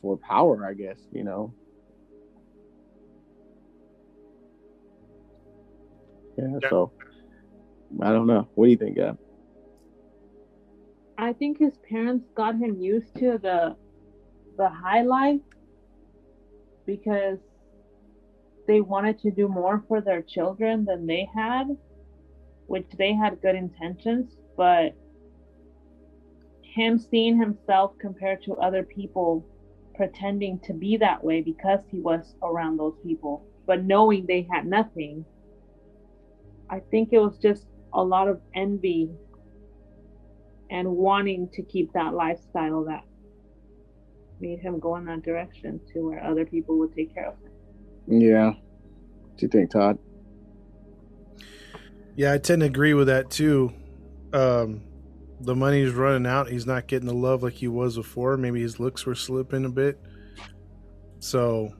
[0.00, 0.98] for power, I guess.
[1.12, 1.52] You know.
[6.36, 6.58] Yeah.
[6.62, 6.70] Yeah.
[6.70, 6.92] So
[8.00, 8.48] I don't know.
[8.54, 9.18] What do you think, Gab?
[11.18, 13.76] I think his parents got him used to the
[14.56, 15.40] the high life
[16.86, 17.38] because
[18.66, 21.64] they wanted to do more for their children than they had,
[22.66, 24.94] which they had good intentions, but
[26.62, 29.44] him seeing himself compared to other people
[29.94, 34.66] pretending to be that way because he was around those people, but knowing they had
[34.66, 35.24] nothing.
[36.72, 39.10] I think it was just a lot of envy
[40.70, 43.04] and wanting to keep that lifestyle that
[44.40, 48.20] made him go in that direction to where other people would take care of him.
[48.22, 48.46] Yeah.
[48.46, 49.98] What do you think, Todd?
[52.16, 53.74] Yeah, I tend to agree with that too.
[54.32, 54.80] Um,
[55.40, 56.48] the money's running out.
[56.48, 58.38] He's not getting the love like he was before.
[58.38, 60.00] Maybe his looks were slipping a bit.
[61.20, 61.74] So,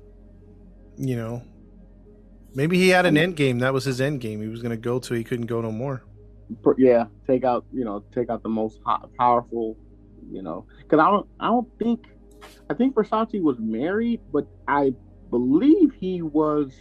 [0.99, 1.43] you know,
[2.55, 3.59] maybe he had an end game.
[3.61, 4.41] That was his end game.
[4.41, 5.15] He was going to go to.
[5.15, 6.03] He couldn't go no more.
[6.77, 8.79] Yeah, take out you know take out the most
[9.19, 9.77] powerful,
[10.31, 12.01] you know, because I don't I don't think
[12.69, 14.93] I think Versace was married, but I
[15.31, 16.73] believe he was.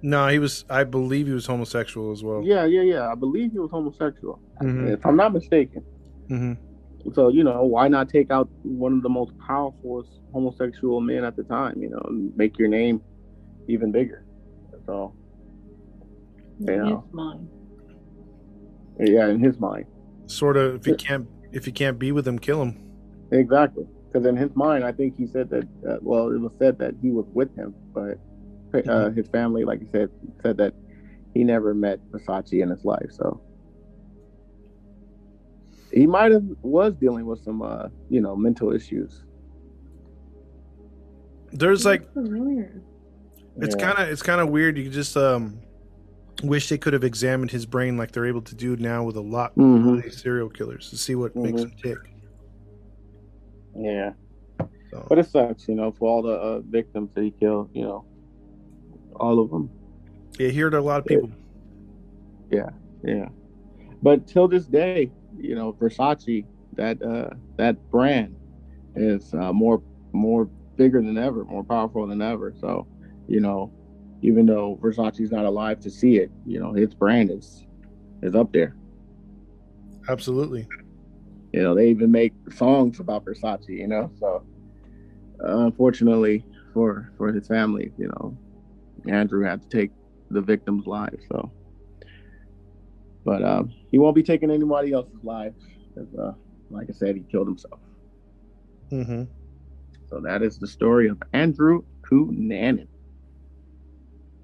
[0.00, 0.64] No, he was.
[0.70, 2.42] I believe he was homosexual as well.
[2.42, 3.08] Yeah, yeah, yeah.
[3.10, 4.92] I believe he was homosexual, Mhm.
[4.92, 5.82] if I'm not mistaken.
[6.28, 6.52] hmm
[7.12, 11.36] So you know, why not take out one of the most powerful homosexual men at
[11.36, 11.82] the time?
[11.82, 13.02] You know, and make your name
[13.68, 14.24] even bigger.
[14.88, 15.14] So
[16.60, 16.96] In Yeah.
[16.96, 17.48] his mind.
[18.98, 19.84] yeah, in his mind,
[20.26, 20.76] Sort of.
[20.76, 22.74] If you can't, if you can't be with him, kill him.
[23.30, 23.86] exactly.
[24.10, 25.64] Because in his mind, I think he said that.
[25.88, 28.18] Uh, well, it was said that he was with him, but
[28.88, 30.08] uh, his family, like you said,
[30.42, 30.72] said that
[31.34, 33.40] he never met Versace in his life, so
[35.92, 39.22] he might have was dealing with some uh, you know, mental issues.
[41.52, 42.82] There's like familiar.
[43.60, 43.92] It's Yeah.
[43.94, 44.78] kind of it's kind of weird.
[44.78, 45.60] You just um
[46.44, 49.20] wish they could have examined his brain like they're able to do now with a
[49.20, 49.98] lot Mhm.
[49.98, 51.64] of these serial killers to see what makes Mhm.
[51.64, 51.98] them tick.
[53.74, 54.12] Yeah.
[54.90, 57.82] So, But it sucks, you know, for all the uh, victims that he killed, you
[57.82, 58.04] know,
[59.16, 59.68] all of them.
[60.38, 61.30] yeah, here are a lot of people.
[62.50, 62.70] Yeah,
[63.02, 63.28] yeah.
[64.02, 66.44] But till this day, you know, Versace,
[66.74, 68.36] that uh that brand
[68.94, 69.82] is uh, more
[70.12, 72.54] more bigger than ever, more powerful than ever.
[72.60, 72.86] So,
[73.28, 73.72] you know,
[74.22, 77.64] even though Versace's not alive to see it, you know, his brand is
[78.22, 78.74] is up there.
[80.08, 80.66] Absolutely.
[81.52, 84.10] You know, they even make songs about Versace, you know.
[84.18, 84.42] So
[85.46, 88.36] uh, unfortunately for for his family, you know,
[89.08, 89.90] Andrew had to take
[90.30, 91.14] the victim's life.
[91.30, 91.52] So
[93.24, 95.52] but um, he won't be taking anybody else's life.
[95.94, 96.32] 'cause, Uh,
[96.70, 97.80] like I said, he killed himself.
[98.90, 99.24] Mm-hmm.
[100.08, 102.88] So that is the story of Andrew Cunanan.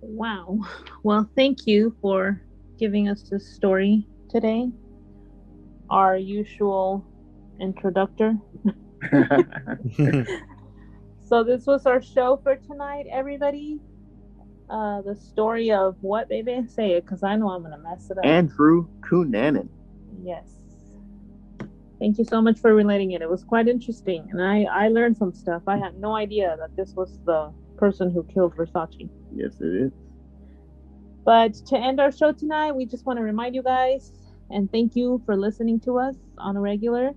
[0.06, 0.58] Wow.
[1.02, 2.40] Well, thank you for
[2.78, 4.70] giving us this story today.
[5.90, 7.04] Our usual
[7.60, 8.36] introductor.
[11.26, 13.80] So this was our show for tonight, everybody.
[14.68, 16.66] Uh, the story of what, baby?
[16.68, 18.26] Say it, because I know I'm gonna mess it up.
[18.26, 19.68] Andrew Cunanan.
[20.22, 20.44] yes.
[21.98, 23.22] Thank you so much for relating it.
[23.22, 25.62] It was quite interesting, and I I learned some stuff.
[25.66, 27.52] I had no idea that this was the
[27.84, 29.10] person who killed Versace.
[29.34, 29.92] Yes, it is.
[31.22, 34.12] But to end our show tonight, we just want to remind you guys
[34.50, 37.12] and thank you for listening to us on a regular.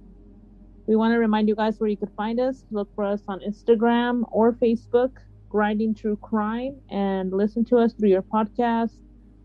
[0.85, 2.65] We want to remind you guys where you could find us.
[2.69, 5.11] Look for us on Instagram or Facebook,
[5.47, 8.91] Grinding True Crime, and listen to us through your podcast,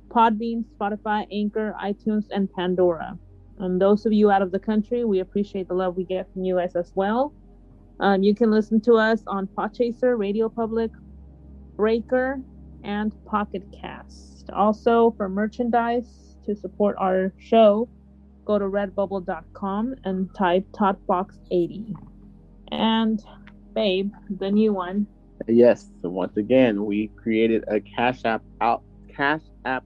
[0.09, 3.17] Podbean, Spotify, Anchor, iTunes, and Pandora.
[3.59, 6.43] And those of you out of the country, we appreciate the love we get from
[6.43, 7.33] you guys as well.
[8.01, 10.91] Um, you can listen to us on Podchaser, Radio Public,
[11.77, 12.41] Breaker,
[12.85, 14.51] and Pocket Cast.
[14.51, 17.89] Also, for merchandise to support our show,
[18.45, 21.95] go to redbubble.com and type ToddFox80.
[22.73, 23.23] And,
[23.75, 25.07] babe, the new one.
[25.47, 25.91] Yes.
[26.03, 28.83] So once again, we created a Cash App out
[29.15, 29.85] Cash App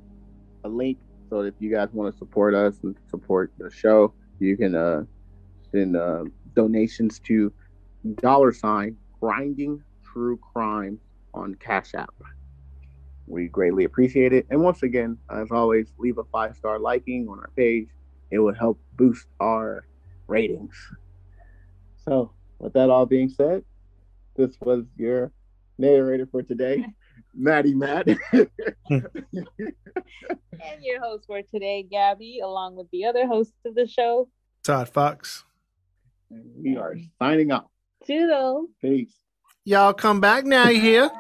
[0.65, 4.57] a link so if you guys want to support us and support the show, you
[4.57, 5.05] can uh
[5.73, 6.25] send uh,
[6.55, 7.53] donations to
[8.17, 10.99] dollar sign grinding true crime
[11.37, 12.15] on Cash App.
[13.27, 14.47] We greatly appreciate it.
[14.51, 17.89] And once again, as always, leave a five star liking on our page.
[18.31, 19.85] It will help boost our
[20.27, 20.75] ratings.
[22.05, 23.65] So, with that all being said,
[24.37, 25.33] this was your
[25.79, 26.85] narrator for today,
[27.35, 28.09] Maddie Matt.
[30.59, 34.29] And your host for today, Gabby, along with the other hosts of the show,
[34.65, 35.45] Todd Fox.
[36.31, 37.67] we are signing off.
[38.05, 38.71] Toodles.
[38.81, 39.13] Peace.
[39.65, 41.11] Y'all come back now, you hear?